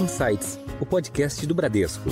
Insights, 0.00 0.58
o 0.80 0.86
podcast 0.86 1.46
do 1.46 1.54
Bradesco. 1.54 2.08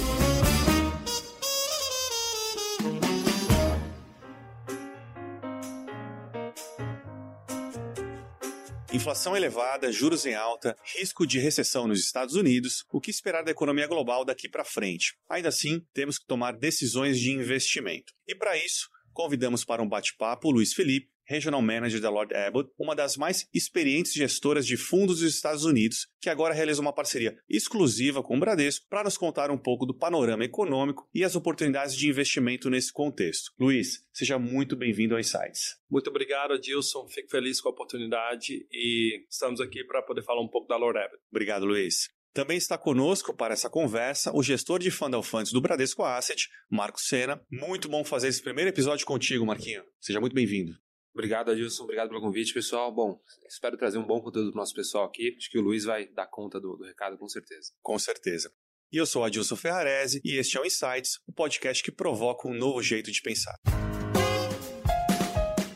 Inflação 8.93 9.34
elevada, 9.34 9.90
juros 9.90 10.27
em 10.27 10.34
alta, 10.34 10.77
risco 10.98 11.27
de 11.27 11.38
recessão 11.38 11.86
nos 11.86 11.98
Estados 11.98 12.34
Unidos, 12.34 12.85
o 12.93 13.01
que 13.01 13.11
esperar 13.11 13.43
da 13.43 13.53
economia 13.53 13.87
global 13.87 14.23
daqui 14.23 14.50
para 14.50 14.66
frente? 14.66 15.16
Ainda 15.27 15.48
assim, 15.48 15.80
temos 15.95 16.18
que 16.18 16.27
tomar 16.27 16.59
decisões 16.59 17.18
de 17.18 17.30
investimento. 17.30 18.12
E 18.27 18.34
para 18.34 18.55
isso, 18.57 18.91
convidamos 19.14 19.64
para 19.64 19.82
um 19.82 19.89
bate-papo 19.89 20.50
Luiz 20.50 20.75
Felipe, 20.75 21.09
Regional 21.29 21.61
Manager 21.61 22.01
da 22.01 22.09
Lord 22.09 22.35
Abbott, 22.35 22.71
uma 22.79 22.97
das 22.97 23.19
mais 23.19 23.47
experientes 23.53 24.15
gestoras 24.15 24.67
de 24.67 24.79
fundos 24.79 25.21
dos 25.21 25.35
Estados 25.35 25.65
Unidos, 25.65 26.09
que 26.21 26.31
agora 26.31 26.55
realiza 26.55 26.81
uma 26.81 26.93
parceria 26.93 27.37
exclusiva 27.49 28.23
com 28.23 28.37
o 28.37 28.41
Bradesco 28.41 28.86
para 28.89 29.05
nos 29.05 29.19
contar 29.19 29.50
um 29.50 29.59
pouco 29.59 29.85
do 29.85 29.95
panorama 29.95 30.45
econômico 30.45 31.07
e 31.14 31.22
as 31.22 31.36
oportunidades 31.36 31.95
de 31.95 32.09
investimento 32.09 32.70
nesse 32.70 32.91
contexto. 32.91 33.52
Luiz, 33.60 34.02
seja 34.10 34.38
muito 34.38 34.74
bem-vindo 34.74 35.14
ao 35.14 35.20
Insights. 35.20 35.77
Muito 35.91 36.09
obrigado, 36.09 36.55
Adilson. 36.55 37.06
Fico 37.09 37.28
feliz 37.28 37.60
com 37.60 37.69
a 37.69 37.72
oportunidade 37.72 38.66
e 38.72 39.27
estamos 39.28 39.60
aqui 39.60 39.84
para 39.84 40.02
poder 40.02 40.22
falar 40.22 40.41
um 40.41 40.48
pouco 40.48 40.66
da 40.66 40.78
Lord 40.78 40.98
Abbott. 40.98 41.22
Obrigado, 41.30 41.66
Luiz. 41.66 42.08
Também 42.33 42.56
está 42.56 42.78
conosco 42.78 43.34
para 43.34 43.52
essa 43.52 43.69
conversa 43.69 44.34
o 44.34 44.42
gestor 44.42 44.78
de 44.78 44.91
Fund 44.91 45.14
Funds 45.22 45.52
do 45.52 45.60
Bradesco 45.60 46.05
Asset, 46.05 46.48
Marco 46.70 47.00
Sena. 47.00 47.45
Muito 47.50 47.88
bom 47.88 48.05
fazer 48.05 48.28
esse 48.28 48.42
primeiro 48.42 48.70
episódio 48.70 49.05
contigo, 49.05 49.45
Marquinho. 49.45 49.83
Seja 50.00 50.20
muito 50.20 50.34
bem-vindo. 50.34 50.72
Obrigado, 51.18 51.50
Adilson. 51.50 51.82
Obrigado 51.82 52.10
pelo 52.10 52.20
convite, 52.20 52.54
pessoal. 52.54 52.95
Bom, 52.95 53.20
espero 53.48 53.77
trazer 53.77 53.98
um 53.98 54.06
bom 54.06 54.20
conteúdo 54.20 54.52
para 54.52 54.58
o 54.58 54.60
nosso 54.60 54.72
pessoal 54.72 55.04
aqui. 55.04 55.34
Acho 55.36 55.50
que 55.50 55.58
o 55.58 55.60
Luiz 55.60 55.82
vai 55.82 56.06
dar 56.06 56.28
conta 56.28 56.60
do, 56.60 56.77
do 56.77 56.84
recado, 56.84 57.18
com 57.18 57.28
certeza. 57.28 57.72
Com 57.82 57.98
certeza. 57.98 58.52
E 58.92 58.98
eu 58.98 59.04
sou 59.04 59.24
Adilson 59.24 59.56
Ferrarese 59.56 60.20
e 60.24 60.38
este 60.38 60.56
é 60.56 60.60
o 60.60 60.64
Insights, 60.64 61.19
o 61.27 61.33
podcast 61.33 61.83
que 61.83 61.91
provoca 61.91 62.46
um 62.46 62.55
novo 62.55 62.80
jeito 62.80 63.11
de 63.11 63.20
pensar. 63.20 63.56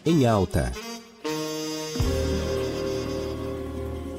Em 0.06 0.24
alta. 0.26 0.70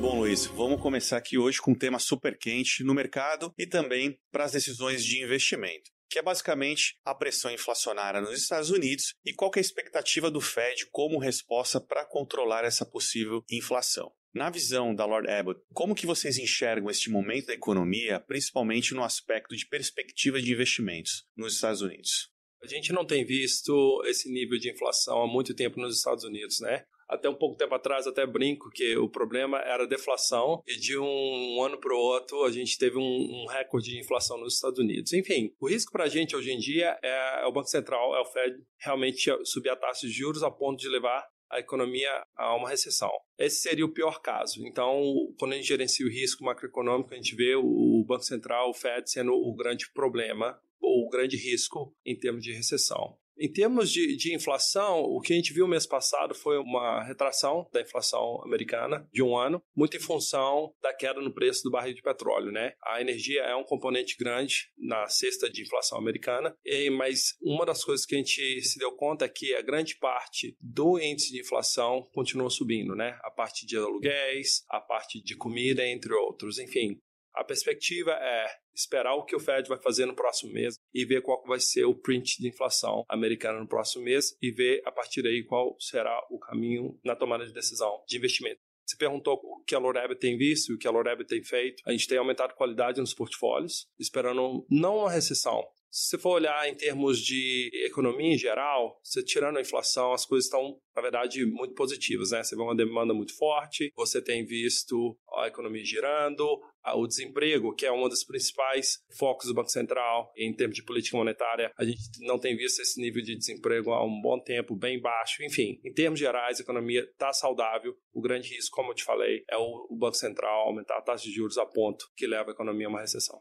Bom, 0.02 0.20
Luiz, 0.20 0.46
vamos 0.48 0.82
começar 0.82 1.16
aqui 1.16 1.38
hoje 1.38 1.62
com 1.62 1.72
um 1.72 1.76
tema 1.76 2.00
super 2.00 2.38
quente 2.38 2.84
no 2.84 2.94
mercado 2.94 3.54
e 3.58 3.66
também 3.66 4.20
para 4.30 4.44
as 4.44 4.52
decisões 4.52 5.06
de 5.06 5.24
investimento 5.24 5.90
que 6.14 6.20
é 6.20 6.22
basicamente 6.22 6.96
a 7.04 7.16
pressão 7.16 7.50
inflacionária 7.50 8.22
nos 8.22 8.40
Estados 8.40 8.70
Unidos 8.70 9.16
e 9.26 9.34
qual 9.34 9.50
é 9.56 9.58
a 9.58 9.62
expectativa 9.62 10.30
do 10.30 10.40
Fed 10.40 10.86
como 10.92 11.18
resposta 11.18 11.82
para 11.82 12.06
controlar 12.06 12.64
essa 12.64 12.86
possível 12.86 13.44
inflação. 13.50 14.14
Na 14.32 14.52
visão 14.52 14.94
da 14.94 15.06
Lord 15.06 15.28
Abbott, 15.28 15.60
como 15.74 15.96
que 15.96 16.06
vocês 16.06 16.38
enxergam 16.38 16.88
este 16.88 17.10
momento 17.10 17.48
da 17.48 17.56
economia, 17.56 18.20
principalmente 18.20 18.94
no 18.94 19.04
aspecto 19.04 19.56
de 19.56 19.66
perspectiva 19.66 20.40
de 20.40 20.54
investimentos 20.54 21.28
nos 21.36 21.56
Estados 21.56 21.82
Unidos? 21.82 22.30
A 22.62 22.68
gente 22.68 22.94
não 22.94 23.08
tem 23.08 23.26
visto 23.26 24.04
esse 24.06 24.32
nível 24.32 24.60
de 24.60 24.72
inflação 24.72 25.24
há 25.24 25.28
muito 25.28 25.56
tempo 25.56 25.82
nos 25.82 25.98
Estados 25.98 26.24
Unidos, 26.24 26.60
né? 26.60 26.86
Até 27.14 27.30
um 27.30 27.36
pouco 27.36 27.56
tempo 27.56 27.74
atrás 27.76 28.08
até 28.08 28.26
brinco 28.26 28.70
que 28.70 28.98
o 28.98 29.10
problema 29.10 29.60
era 29.60 29.88
deflação 29.88 30.62
e 30.68 30.78
de 30.78 30.98
um, 30.98 31.06
um 31.06 31.64
ano 31.64 31.80
para 31.80 31.94
o 31.94 31.98
outro 31.98 32.44
a 32.44 32.52
gente 32.52 32.78
teve 32.78 32.98
um, 32.98 33.02
um, 33.02 33.46
recorde 33.48 33.92
de 33.92 34.00
inflação 34.00 34.38
nos 34.38 34.56
Estados 34.56 34.80
Unidos. 34.80 35.14
Enfim, 35.14 35.54
o 35.60 35.68
risco 35.68 35.92
para 35.92 36.06
a 36.06 36.10
gente 36.10 36.36
hoje 36.36 36.52
em 36.52 36.58
dia 36.58 36.98
é, 37.04 37.42
é 37.44 37.46
o 37.46 37.52
Banco 37.52 37.68
Central, 37.68 38.16
é 38.16 38.22
o 38.22 38.26
Fed 38.26 38.58
realmente 38.80 39.30
subir 39.46 39.70
a 39.70 39.76
taxa 39.76 40.08
de 40.08 40.14
juros 40.14 40.44
a 40.44 40.52
ponto 40.52 40.80
de 40.80 40.90
levar 40.90 41.26
a 41.50 41.60
economia 41.60 42.10
a 42.36 42.56
uma 42.56 42.70
recessão. 42.70 43.12
Esse 43.38 43.62
seria 43.62 43.86
o 43.86 43.94
pior 43.94 44.22
caso. 44.22 44.66
Então, 44.66 45.04
quando 45.38 45.54
a 45.54 45.56
gente 45.56 45.68
gerencia 45.68 46.06
o 46.06 46.10
risco 46.10 46.44
macroeconômico, 46.44 47.14
a 47.14 47.16
gente 47.16 47.36
vê 47.36 47.56
o 47.56 48.04
Banco 48.08 48.24
Central, 48.24 48.72
o 48.72 48.74
Fed, 48.74 49.10
sendo 49.10 49.34
o 49.34 49.56
grande 49.56 49.92
problema 49.94 50.60
ou 50.82 51.06
o 51.06 51.10
grande 51.10 51.38
risco 51.38 51.96
em 52.06 52.18
termos 52.18 52.44
de 52.44 52.52
recessão. 52.52 53.18
Em 53.44 53.52
termos 53.52 53.92
de, 53.92 54.16
de, 54.16 54.34
inflação, 54.34 55.02
o 55.02 55.20
que 55.20 55.34
a 55.34 55.36
gente 55.36 55.52
viu 55.52 55.68
mês 55.68 55.86
passado 55.86 56.34
foi 56.34 56.58
uma 56.58 57.04
retração 57.04 57.68
da 57.74 57.82
inflação 57.82 58.42
americana 58.42 59.06
de 59.12 59.22
um 59.22 59.36
ano, 59.36 59.62
muito 59.76 59.98
em 59.98 60.00
função 60.00 60.74
da 60.82 60.94
queda 60.94 61.20
no 61.20 61.34
preço 61.34 61.62
do 61.62 61.70
barril 61.70 61.94
de 61.94 62.02
petróleo. 62.02 62.54
Né? 62.54 62.72
A 62.82 63.02
energia 63.02 63.42
é 63.42 63.54
um 63.54 63.66
componente 63.66 64.16
grande 64.18 64.72
na 64.78 65.10
cesta 65.10 65.50
de 65.50 65.62
inflação 65.62 65.98
americana, 65.98 66.56
e, 66.64 66.90
mas 66.90 67.36
uma 67.42 67.66
das 67.66 67.84
coisas 67.84 68.06
que 68.06 68.16
a 68.16 68.18
gente 68.18 68.62
se 68.62 68.80
deu 68.80 68.94
conta 68.94 69.26
é 69.26 69.30
que 69.30 69.54
a 69.54 69.62
grande 69.62 69.98
parte 69.98 70.56
do 70.62 70.98
índice 70.98 71.34
de 71.34 71.42
inflação 71.42 72.08
continua 72.14 72.50
subindo, 72.50 72.96
né? 72.96 73.20
a 73.26 73.30
parte 73.30 73.66
de 73.66 73.76
aluguéis, 73.76 74.64
a 74.70 74.80
parte 74.80 75.22
de 75.22 75.36
comida, 75.36 75.86
entre 75.86 76.14
outros. 76.14 76.60
Enfim, 76.60 76.98
a 77.36 77.44
perspectiva 77.44 78.12
é 78.12 78.46
esperar 78.74 79.14
o 79.16 79.26
que 79.26 79.36
o 79.36 79.40
Fed 79.40 79.68
vai 79.68 79.80
fazer 79.80 80.06
no 80.06 80.16
próximo 80.16 80.54
mês 80.54 80.76
e 80.94 81.06
ver 81.06 81.22
qual 81.22 81.44
vai 81.46 81.60
ser 81.60 81.86
o 81.86 81.96
print 81.96 82.40
de 82.40 82.48
inflação 82.48 83.04
americana 83.10 83.60
no 83.60 83.68
próximo 83.68 84.04
mês 84.04 84.36
e 84.42 84.52
ver 84.52 84.82
a 84.86 84.92
partir 84.92 85.22
daí 85.22 85.44
qual 85.44 85.76
será 85.80 86.20
o 86.30 86.40
caminho 86.40 87.00
na 87.04 87.16
tomada 87.16 87.46
de 87.46 87.54
decisão 87.54 88.04
de 88.08 88.18
investimento. 88.18 88.60
Você 88.86 88.98
perguntou 88.98 89.40
o 89.42 89.64
que 89.64 89.76
a 89.76 89.80
Loreb 89.80 90.14
tem 90.16 90.38
visto, 90.38 90.74
o 90.74 90.78
que 90.78 90.88
a 90.88 90.92
Loreb 90.92 91.24
tem 91.26 91.42
feito. 91.44 91.82
A 91.86 91.92
gente 91.92 92.08
tem 92.08 92.18
aumentado 92.18 92.54
qualidade 92.54 93.00
nos 93.00 93.14
portfólios, 93.14 93.88
esperando 93.98 94.66
não 94.70 94.98
uma 94.98 95.10
recessão, 95.12 95.66
se 95.94 96.10
você 96.10 96.18
for 96.18 96.32
olhar 96.32 96.68
em 96.68 96.74
termos 96.74 97.20
de 97.20 97.70
economia 97.86 98.34
em 98.34 98.38
geral, 98.38 99.00
você 99.04 99.24
tirando 99.24 99.58
a 99.58 99.62
inflação, 99.62 100.12
as 100.12 100.26
coisas 100.26 100.46
estão, 100.46 100.76
na 100.96 101.02
verdade, 101.04 101.46
muito 101.46 101.76
positivas, 101.76 102.32
né? 102.32 102.44
Você 102.44 102.56
vê 102.56 102.64
uma 102.64 102.76
demanda 102.76 103.14
muito 103.14 103.38
forte, 103.38 103.94
você 103.96 104.20
tem 104.20 104.44
visto 104.44 105.16
a 105.38 105.48
economia 105.48 105.86
girando, 105.86 106.60
o 106.96 107.06
desemprego, 107.06 107.76
que 107.76 107.86
é 107.86 107.92
um 107.92 108.10
dos 108.10 108.24
principais 108.24 109.04
focos 109.20 109.48
do 109.48 109.54
Banco 109.54 109.70
Central 109.70 110.34
em 110.36 110.52
termos 110.56 110.76
de 110.76 110.84
política 110.84 111.16
monetária, 111.16 111.72
a 111.78 111.86
gente 111.86 112.02
não 112.22 112.40
tem 112.40 112.58
visto 112.58 112.82
esse 112.82 113.00
nível 113.00 113.22
de 113.22 113.38
desemprego 113.38 113.92
há 113.92 114.04
um 114.04 114.20
bom 114.20 114.40
tempo, 114.40 114.76
bem 114.76 115.00
baixo. 115.00 115.44
Enfim, 115.44 115.80
em 115.86 115.94
termos 115.94 116.20
gerais, 116.20 116.60
a 116.60 116.64
economia 116.64 117.02
está 117.02 117.32
saudável. 117.32 117.96
O 118.12 118.20
grande 118.20 118.50
risco, 118.50 118.76
como 118.76 118.90
eu 118.90 118.96
te 118.96 119.04
falei, 119.04 119.44
é 119.48 119.58
o 119.58 119.88
Banco 119.96 120.18
Central 120.18 120.68
aumentar 120.68 120.98
a 120.98 121.02
taxa 121.04 121.26
de 121.26 121.32
juros 121.32 121.60
a 121.60 121.68
ponto 121.68 122.04
que 122.16 122.26
leva 122.26 122.50
a 122.50 122.54
economia 122.54 122.88
a 122.88 122.90
uma 122.90 123.02
recessão. 123.02 123.40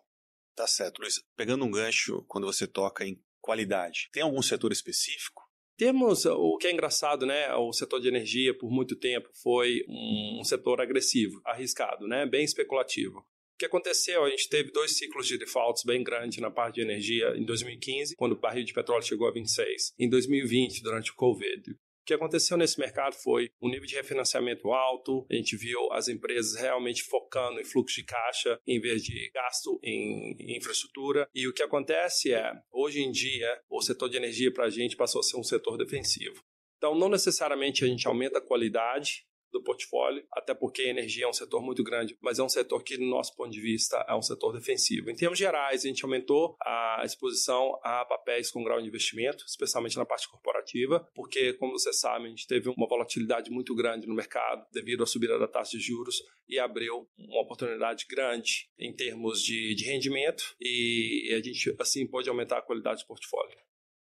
Tá 0.55 0.67
certo, 0.67 1.01
Luiz. 1.01 1.23
Pegando 1.37 1.65
um 1.65 1.71
gancho 1.71 2.25
quando 2.29 2.47
você 2.47 2.67
toca 2.67 3.05
em 3.05 3.19
qualidade, 3.41 4.09
tem 4.13 4.23
algum 4.23 4.43
setor 4.43 4.73
específico? 4.73 5.43
Temos 5.77 6.27
o 6.27 6.57
que 6.59 6.67
é 6.67 6.73
engraçado, 6.73 7.27
né? 7.27 7.53
O 7.55 7.73
setor 7.73 8.01
de 8.01 8.09
energia 8.09 8.57
por 8.57 8.71
muito 8.71 8.95
tempo 8.95 9.29
foi 9.43 9.83
um 9.89 10.45
setor 10.45 10.81
agressivo, 10.81 11.41
arriscado, 11.45 12.07
né? 12.07 12.27
Bem 12.27 12.45
especulativo. 12.45 13.19
O 13.19 13.59
que 13.59 13.67
aconteceu? 13.67 14.25
A 14.25 14.31
gente 14.31 14.49
teve 14.49 14.71
dois 14.71 14.97
ciclos 14.97 15.27
de 15.27 15.39
defaults 15.39 15.85
bem 15.85 16.03
grandes 16.03 16.39
na 16.39 16.51
parte 16.51 16.77
de 16.77 16.83
energia 16.83 17.35
em 17.37 17.45
2015, 17.45 18.15
quando 18.17 18.33
o 18.33 18.39
barril 18.39 18.65
de 18.65 18.73
petróleo 18.73 19.05
chegou 19.05 19.27
a 19.27 19.33
26, 19.33 19.95
em 19.99 20.09
2020, 20.09 20.83
durante 20.83 21.11
o 21.11 21.15
Covid. 21.15 21.77
O 22.13 22.15
que 22.15 22.25
aconteceu 22.25 22.59
nesse 22.59 22.79
mercado 22.79 23.15
foi 23.15 23.49
um 23.61 23.71
nível 23.71 23.87
de 23.87 23.95
refinanciamento 23.95 24.71
alto, 24.71 25.25
a 25.31 25.35
gente 25.35 25.57
viu 25.57 25.91
as 25.93 26.09
empresas 26.09 26.61
realmente 26.61 27.03
focando 27.05 27.59
em 27.59 27.65
fluxo 27.65 27.97
de 27.97 28.05
caixa 28.05 28.61
em 28.67 28.79
vez 28.79 29.03
de 29.03 29.31
gasto 29.31 29.81
em 29.83 30.37
infraestrutura. 30.59 31.27
E 31.35 31.49
o 31.49 31.55
que 31.55 31.63
acontece 31.63 32.35
é, 32.35 32.53
hoje 32.71 33.01
em 33.01 33.11
dia, 33.11 33.49
o 33.71 33.81
setor 33.81 34.11
de 34.11 34.19
energia 34.19 34.53
para 34.53 34.67
a 34.67 34.71
gente 34.71 34.95
passou 34.95 35.21
a 35.21 35.23
ser 35.23 35.39
um 35.39 35.43
setor 35.43 35.79
defensivo. 35.79 36.45
Então, 36.77 36.95
não 36.95 37.09
necessariamente 37.09 37.83
a 37.83 37.89
gente 37.89 38.07
aumenta 38.07 38.41
a 38.41 38.47
qualidade 38.47 39.25
do 39.53 39.63
portfólio, 39.63 40.25
até 40.33 40.55
porque 40.55 40.83
a 40.83 40.89
energia 40.89 41.25
é 41.25 41.29
um 41.29 41.33
setor 41.33 41.63
muito 41.63 41.85
grande, 41.85 42.17
mas 42.21 42.39
é 42.39 42.43
um 42.43 42.49
setor 42.49 42.83
que, 42.83 42.97
do 42.97 43.05
nosso 43.05 43.37
ponto 43.37 43.51
de 43.51 43.61
vista, 43.61 44.05
é 44.09 44.15
um 44.15 44.23
setor 44.23 44.53
defensivo. 44.53 45.11
Em 45.11 45.15
termos 45.15 45.39
gerais, 45.39 45.85
a 45.85 45.89
gente 45.89 46.05
aumentou 46.05 46.57
a 46.61 47.03
exposição 47.05 47.79
a 47.83 48.05
papéis 48.05 48.51
com 48.51 48.65
grau 48.65 48.81
de 48.81 48.89
investimento, 48.89 49.45
especialmente 49.47 49.97
na 49.97 50.05
parte 50.05 50.29
corporativa, 50.29 51.07
porque, 51.15 51.53
como 51.55 51.73
você 51.73 51.93
sabe, 51.93 52.27
a 52.27 52.29
gente 52.29 52.47
teve 52.47 52.69
uma 52.69 52.89
volatilidade 52.89 53.51
muito 53.51 53.75
grande 53.75 54.07
no 54.07 54.15
mercado 54.15 54.67
devido 54.73 55.03
à 55.03 55.07
subida 55.07 55.39
da 55.39 55.47
taxa 55.47 55.77
de 55.77 55.83
juros 55.83 56.23
e 56.49 56.59
abriu 56.59 57.09
uma 57.19 57.43
oportunidade 57.43 58.07
grande 58.09 58.69
em 58.79 58.93
termos 58.93 59.43
de, 59.43 59.75
de 59.75 59.85
rendimento 59.85 60.55
e 60.61 61.33
a 61.33 61.43
gente, 61.43 61.75
assim, 61.79 62.07
pode 62.07 62.29
aumentar 62.29 62.59
a 62.59 62.63
qualidade 62.63 63.03
do 63.03 63.07
portfólio. 63.07 63.57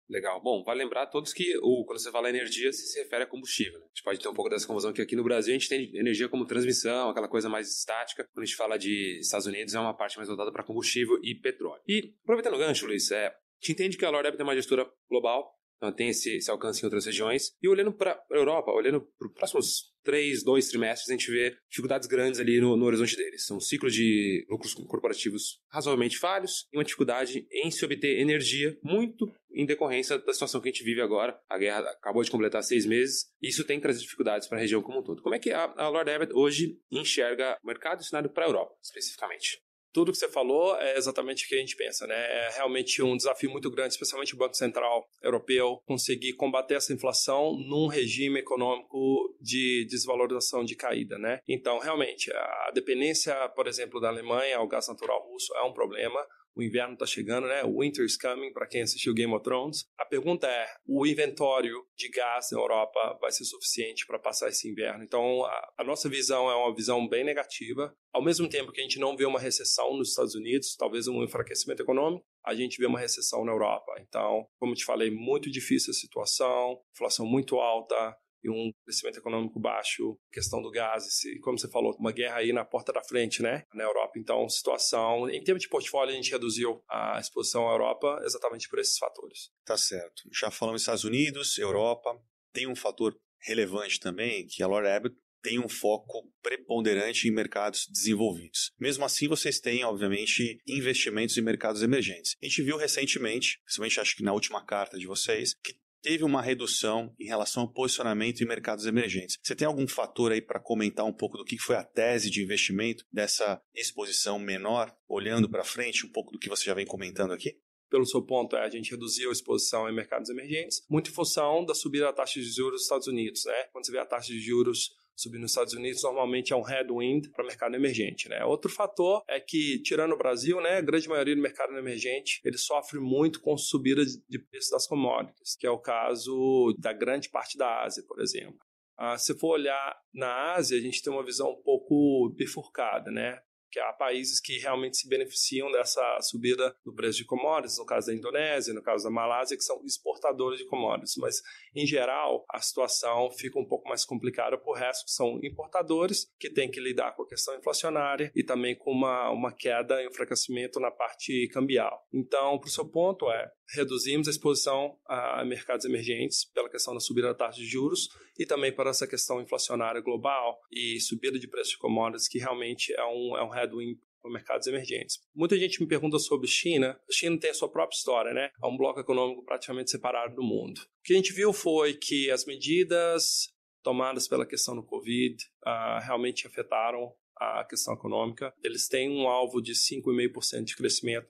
Legal. 0.10 0.42
Bom, 0.42 0.64
vale 0.64 0.84
lembrar 0.84 1.04
a 1.04 1.06
todos 1.06 1.32
que 1.32 1.56
o, 1.62 1.86
quando 1.86 2.00
você 2.00 2.12
fala 2.12 2.30
energia, 2.30 2.74
se, 2.74 2.88
se 2.88 3.00
refere 3.00 3.24
a 3.24 3.28
combustível. 3.28 3.80
Né? 3.80 3.86
A 3.86 3.90
gente 3.90 4.04
pode 4.04 4.20
ter 4.20 4.28
um 4.28 4.34
pouco 4.34 4.50
dessa 4.50 4.66
confusão 4.66 4.92
que 4.92 5.02
aqui 5.02 5.16
no 5.16 5.24
Brasil 5.24 5.54
a 5.54 5.58
gente 5.58 5.70
tem 5.70 5.96
energia 5.96 6.28
como 6.28 6.48
transmissão, 6.48 7.10
aquela 7.10 7.28
coisa 7.28 7.48
mais 7.48 7.70
estática. 7.70 8.26
Quando 8.34 8.44
a 8.44 8.46
gente 8.46 8.56
fala 8.56 8.78
de 8.78 9.20
Estados 9.20 9.46
Unidos, 9.46 9.76
é 9.76 9.80
uma 9.80 9.96
parte 9.96 10.18
mais 10.18 10.28
voltada 10.28 10.52
para 10.52 10.64
combustível 10.64 11.20
e 11.22 11.36
petróleo. 11.36 11.82
E, 11.88 12.16
aproveitando 12.24 12.56
o 12.56 12.58
gancho, 12.58 12.88
Luiz, 12.88 13.12
é, 13.12 13.28
a 13.28 13.34
gente 13.62 13.74
entende 13.74 13.98
que 13.98 14.06
a 14.06 14.10
Lord 14.10 14.36
tem 14.36 14.44
uma 14.44 14.56
gestora 14.56 14.90
global, 15.08 15.54
então 15.80 15.94
tem 15.94 16.10
esse, 16.10 16.36
esse 16.36 16.52
alcance 16.52 16.82
em 16.82 16.86
outras 16.86 17.06
regiões. 17.06 17.54
E 17.62 17.68
olhando 17.68 17.94
para 17.94 18.12
a 18.12 18.36
Europa, 18.36 18.70
olhando 18.72 19.02
para 19.18 19.28
os 19.28 19.34
próximos 19.34 19.94
três, 20.04 20.44
dois 20.44 20.68
trimestres, 20.68 21.10
a 21.10 21.14
gente 21.14 21.32
vê 21.32 21.56
dificuldades 21.70 22.08
grandes 22.08 22.40
ali 22.40 22.60
no, 22.60 22.76
no 22.76 22.86
horizonte 22.86 23.16
deles. 23.16 23.46
São 23.46 23.58
um 23.58 23.62
ciclo 23.62 23.90
de 23.90 24.46
lucros 24.50 24.74
corporativos 24.74 25.62
razoavelmente 25.70 26.18
falhos 26.18 26.68
e 26.74 26.78
uma 26.78 26.84
dificuldade 26.84 27.48
em 27.52 27.72
se 27.72 27.84
obter 27.86 28.20
energia 28.20 28.78
muito 28.84 29.32
em 29.52 29.66
decorrência 29.66 30.20
da 30.20 30.34
situação 30.34 30.60
que 30.60 30.68
a 30.68 30.72
gente 30.72 30.84
vive 30.84 31.02
agora. 31.02 31.40
A 31.50 31.58
guerra 31.58 31.80
acabou 31.92 32.24
de 32.24 32.30
completar 32.32 32.62
seis 32.62 32.86
meses 32.86 33.28
e 33.42 33.48
isso 33.48 33.64
tem 33.64 33.80
trazido 33.80 34.04
dificuldades 34.04 34.48
para 34.48 34.58
a 34.58 34.62
região 34.62 34.82
como 34.82 35.00
um 35.00 35.04
todo. 35.04 35.22
Como 35.22 35.36
é 35.36 35.40
que 35.40 35.52
a, 35.52 35.64
a 35.78 35.88
Lord 35.88 36.12
Abbott 36.12 36.34
hoje 36.34 36.78
enxerga 36.92 37.58
o 37.64 37.68
mercado 37.68 38.00
e 38.00 38.02
o 38.02 38.06
cenário 38.06 38.30
para 38.30 38.46
a 38.46 38.50
Europa, 38.50 38.76
especificamente? 38.84 39.62
Tudo 39.92 40.12
que 40.12 40.18
você 40.18 40.30
falou 40.30 40.76
é 40.78 40.98
exatamente 40.98 41.46
o 41.46 41.48
que 41.48 41.56
a 41.56 41.60
gente 41.60 41.76
pensa, 41.76 42.06
né? 42.08 42.16
É 42.16 42.50
realmente 42.56 43.02
um 43.02 43.16
desafio 43.16 43.50
muito 43.50 43.70
grande, 43.70 43.94
especialmente 43.94 44.34
o 44.34 44.38
Banco 44.38 44.56
Central 44.56 45.08
Europeu, 45.22 45.82
conseguir 45.86 46.34
combater 46.34 46.76
essa 46.76 46.94
inflação 46.94 47.54
num 47.54 47.88
regime 47.88 48.40
econômico 48.40 49.36
de 49.40 49.86
desvalorização 49.90 50.64
de 50.64 50.76
caída, 50.76 51.18
né? 51.18 51.40
Então, 51.48 51.80
realmente, 51.80 52.32
a 52.32 52.72
dependência, 52.74 53.34
por 53.50 53.68
exemplo, 53.68 54.00
da 54.00 54.10
Alemanha 54.10 54.58
ao 54.58 54.68
gás 54.68 54.88
natural 54.88 55.22
russo 55.30 55.56
é 55.56 55.64
um 55.64 55.74
problema 55.74 56.26
o 56.56 56.64
inverno 56.64 56.94
está 56.94 57.06
chegando, 57.06 57.48
né? 57.48 57.64
O 57.64 57.82
winter 57.82 58.06
is 58.06 58.18
coming, 58.18 58.52
para 58.52 58.68
quem 58.68 58.82
assistiu 58.82 59.14
Game 59.14 59.34
of 59.34 59.44
Thrones. 59.44 59.86
A 59.98 60.06
pergunta 60.06 60.48
é: 60.48 60.68
o 60.86 61.06
inventório 61.06 61.76
de 61.96 62.10
gás 62.10 62.48
na 62.52 62.60
Europa 62.60 63.18
vai 63.22 63.32
ser 63.32 63.46
suficiente 63.46 64.06
para 64.06 64.20
passar 64.20 64.50
esse 64.50 64.70
inverno? 64.70 65.04
Então, 65.04 65.46
a, 65.46 65.74
a, 65.78 65.84
nossa 65.84 66.10
visão 66.10 66.50
é 66.50 66.56
uma 66.56 66.74
visão 66.76 67.08
bem 67.08 67.24
negativa. 67.24 67.94
Ao 68.14 68.24
mesmo 68.24 68.50
tempo 68.50 68.72
que 68.72 68.82
a 68.82 68.84
gente 68.84 69.00
não 69.00 69.16
vê 69.16 69.26
uma 69.26 69.40
recessão 69.40 69.96
nos 69.96 70.10
Estados 70.10 70.36
Unidos, 70.36 70.76
talvez 70.76 71.08
um 71.08 71.24
enfraquecimento 71.24 71.82
econômico, 71.82 72.26
a 72.46 72.56
gente 72.56 72.78
vê 72.78 72.86
uma 72.86 73.00
recessão 73.00 73.46
na 73.46 73.52
Europa. 73.52 73.94
Então, 74.00 74.46
como 74.60 74.74
te 74.74 74.84
falei, 74.84 75.12
muito 75.12 75.50
difícil 75.52 75.92
a 75.92 75.94
situação, 75.94 76.82
inflação 76.94 77.26
muito 77.26 77.58
alta, 77.58 78.18
e 78.44 78.50
um 78.50 78.72
crescimento 78.84 79.20
econômico 79.20 79.60
baixo, 79.60 80.18
questão 80.32 80.62
do 80.62 80.72
gás, 80.72 81.24
e 81.26 81.40
como 81.40 81.58
você 81.58 81.70
falou, 81.70 81.96
uma 82.00 82.12
guerra 82.12 82.38
aí 82.38 82.54
na 82.54 82.66
porta 82.66 82.94
da 82.94 83.04
frente, 83.04 83.42
né, 83.42 83.64
na 83.74 83.84
Europa. 83.84 84.18
Então, 84.18 84.48
situação, 84.50 85.30
em 85.30 85.44
termos 85.44 85.64
de 85.64 85.70
portfólio, 85.70 86.14
a 86.14 86.16
gente 86.16 86.32
reduziu 86.32 86.84
a 86.90 87.20
exposição 87.20 87.68
à 87.68 87.72
Europa 87.72 88.22
exatamente 88.24 88.70
por 88.70 88.80
esses 88.80 88.98
fatores. 88.98 89.50
Tá 89.66 89.78
certo. 89.78 90.24
Já 90.32 90.50
falamos 90.52 90.82
Estados 90.82 91.04
Unidos, 91.04 91.58
Europa, 91.58 92.20
tem 92.54 92.68
um 92.68 92.76
fator 92.76 93.18
relevante 93.42 94.00
também, 94.00 94.46
que 94.48 94.62
a 94.64 94.68
Lord 94.68 94.88
Abbott 94.88 95.16
tem 95.42 95.60
um 95.60 95.70
foco 95.70 96.30
preponderante 96.42 97.28
em 97.28 97.32
mercados 97.32 97.88
desenvolvidos. 97.90 98.72
Mesmo 98.78 99.06
assim, 99.06 99.28
vocês 99.28 99.60
têm, 99.60 99.84
obviamente, 99.84 100.62
investimentos 100.68 101.38
em 101.38 101.42
mercados 101.42 101.82
emergentes. 101.82 102.36
A 102.42 102.46
gente 102.46 102.62
viu 102.62 102.78
recentemente, 102.78 103.60
principalmente 103.64 104.00
acho 104.00 104.16
que 104.18 104.24
na 104.24 104.34
última 104.34 104.66
carta 104.66 104.98
de 104.98 105.08
vocês, 105.08 105.54
que 105.54 105.80
teve 106.02 106.24
uma 106.24 106.42
redução 106.42 107.14
em 107.20 107.26
relação 107.26 107.64
ao 107.64 107.72
posicionamento 107.72 108.42
em 108.42 108.48
mercados 108.48 108.86
emergentes. 108.86 109.38
Você 109.44 109.56
tem 109.56 109.68
algum 109.68 109.88
fator 109.88 110.32
aí 110.32 110.42
para 110.42 110.60
comentar 110.60 111.06
um 111.06 111.14
pouco 111.14 111.38
do 111.38 111.46
que 111.46 111.58
foi 111.58 111.76
a 111.76 111.84
tese 111.84 112.30
de 112.30 112.42
investimento 112.42 113.06
dessa 113.12 113.62
exposição 113.76 114.40
menor, 114.40 114.94
olhando 115.08 115.50
para 115.50 115.64
frente, 115.64 116.06
um 116.06 116.12
pouco 116.12 116.32
do 116.32 116.40
que 116.40 116.50
você 116.50 116.66
já 116.66 116.74
vem 116.74 116.86
comentando 116.86 117.34
aqui? 117.34 117.58
pelo 117.90 118.06
seu 118.06 118.22
ponto, 118.22 118.56
é, 118.56 118.64
a 118.64 118.70
gente 118.70 118.92
reduziu 118.92 119.30
a 119.30 119.34
exposição 119.34 119.90
em 119.90 119.96
mercados 119.96 120.30
emergentes, 120.30 120.84
muito 120.90 121.10
em 121.10 121.14
função 121.14 121.66
da 121.66 121.74
subida 121.74 122.06
da 122.06 122.14
taxa 122.14 122.40
de 122.40 122.46
juros 122.46 122.74
dos 122.74 122.84
Estados 122.84 123.08
Unidos. 123.08 123.46
Né? 123.46 123.64
Quando 123.72 123.86
você 123.86 123.92
vê 123.92 123.98
a 123.98 124.06
taxa 124.06 124.32
de 124.32 124.40
juros 124.40 124.92
subir 125.20 125.40
nos 125.40 125.52
Estados 125.52 125.74
Unidos 125.74 126.04
normalmente 126.04 126.54
é 126.54 126.56
um 126.56 126.62
headwind 126.62 127.30
para 127.32 127.44
o 127.44 127.48
mercado 127.48 127.76
emergente. 127.76 128.30
Né? 128.30 128.44
Outro 128.46 128.72
fator 128.72 129.24
é 129.28 129.40
que, 129.40 129.82
tirando 129.82 130.14
o 130.14 130.18
Brasil, 130.18 130.62
né, 130.62 130.78
a 130.78 130.82
grande 130.82 131.10
maioria 131.10 131.36
do 131.36 131.42
mercado 131.42 131.78
emergente 131.78 132.40
ele 132.44 132.58
sofre 132.58 133.00
muito 133.00 133.42
com 133.42 133.58
subida 133.58 134.04
de 134.06 134.40
preço 134.40 134.72
das 134.72 134.88
commodities, 134.88 135.56
que 135.58 135.68
é 135.68 135.72
o 135.72 135.80
caso 135.80 136.74
da 136.80 136.94
grande 136.94 137.30
parte 137.30 137.58
da 137.58 137.84
Ásia, 137.84 138.04
por 138.08 138.22
exemplo. 138.22 138.60
Ah, 138.98 139.18
se 139.18 139.38
for 139.38 139.52
olhar 139.54 139.98
na 140.14 140.56
Ásia, 140.56 140.78
a 140.78 140.82
gente 140.82 141.02
tem 141.02 141.12
uma 141.12 141.24
visão 141.24 141.52
um 141.52 141.62
pouco 141.62 142.34
bifurcada, 142.36 143.10
né? 143.10 143.42
Que 143.70 143.80
há 143.80 143.94
países 143.94 144.40
que 144.40 144.58
realmente 144.58 144.98
se 144.98 145.08
beneficiam 145.08 145.72
dessa 145.72 146.02
subida 146.22 146.76
do 146.84 146.94
preço 146.94 147.18
de 147.18 147.26
commodities, 147.26 147.78
no 147.78 147.86
caso 147.86 148.08
da 148.08 148.14
Indonésia, 148.14 148.74
no 148.74 148.82
caso 148.82 149.04
da 149.04 149.10
Malásia, 149.10 149.58
que 149.58 149.64
são 149.64 149.82
exportadores 149.86 150.60
de 150.60 150.66
commodities. 150.66 151.16
Mas, 151.18 151.42
em 151.76 151.86
geral, 151.86 152.46
a 152.50 152.60
situação 152.60 153.30
fica 153.32 153.60
um 153.60 153.66
pouco 153.66 153.88
mais 153.88 154.06
complicada 154.06 154.58
para 154.58 154.70
o 154.72 154.76
resto, 154.76 155.06
que 155.06 155.12
são 155.12 155.40
importadores, 155.44 156.32
que 156.40 156.50
têm 156.50 156.70
que 156.70 156.80
lidar 156.80 157.16
com 157.16 157.24
a 157.24 157.28
questão 157.28 157.56
inflacionária 157.56 158.32
e 158.36 158.44
também 158.44 158.76
com 158.76 158.92
uma, 158.92 159.30
uma 159.32 159.54
queda 159.54 160.02
e 160.02 160.08
um 160.08 160.10
enfraquecimento 160.10 160.80
na 160.80 160.92
parte 160.92 161.48
cambial. 161.50 162.08
Então, 162.14 162.60
para 162.60 162.68
o 162.68 162.72
seu 162.72 162.86
ponto, 162.86 163.30
é 163.32 163.52
reduzimos 163.74 164.28
a 164.28 164.32
exposição 164.32 164.98
a 165.08 165.44
mercados 165.46 165.86
emergentes 165.86 166.46
pela 166.46 166.70
questão 166.70 166.94
da 166.94 167.00
subida 167.00 167.28
da 167.28 167.34
taxa 167.34 167.60
de 167.60 167.66
juros 167.66 168.10
e 168.38 168.46
também 168.46 168.74
para 168.74 168.90
essa 168.90 169.08
questão 169.08 169.42
inflacionária 169.42 170.02
global 170.02 170.60
e 170.72 171.00
subida 171.00 171.38
de 171.38 171.48
preços 171.48 171.72
de 171.74 171.78
commodities, 171.78 172.28
que 172.28 172.40
realmente 172.40 172.94
é 172.94 173.06
um, 173.06 173.38
é 173.38 173.44
um 173.44 173.50
headwind 173.50 173.98
para 174.22 174.32
mercados 174.32 174.68
emergentes. 174.68 175.20
Muita 175.34 175.58
gente 175.58 175.80
me 175.82 175.88
pergunta 175.88 176.20
sobre 176.20 176.48
China. 176.48 177.00
A 177.10 177.14
China 177.14 177.40
tem 177.40 177.52
a 177.52 177.54
sua 177.54 177.70
própria 177.70 177.96
história, 177.96 178.34
né? 178.34 178.50
É 178.62 178.68
um 178.68 178.78
bloco 178.78 179.00
econômico 179.00 179.44
praticamente 179.46 179.92
separado 179.92 180.36
do 180.36 180.44
mundo. 180.44 180.80
O 180.80 181.04
que 181.04 181.14
a 181.14 181.16
gente 181.16 181.34
viu 181.34 181.54
foi 181.54 181.94
que 181.94 182.30
as 182.30 182.46
medidas 182.46 183.50
tomadas 183.82 184.28
pela 184.28 184.46
questão 184.46 184.76
do 184.76 184.84
Covid 184.84 185.36
uh, 185.66 186.06
realmente 186.06 186.46
afetaram 186.46 187.14
a 187.38 187.64
questão 187.64 187.94
econômica. 187.94 188.54
Eles 188.62 188.88
têm 188.88 189.10
um 189.10 189.28
alvo 189.28 189.62
de 189.62 189.72
5,5% 189.72 190.64
de 190.66 190.76
crescimento 190.76 191.28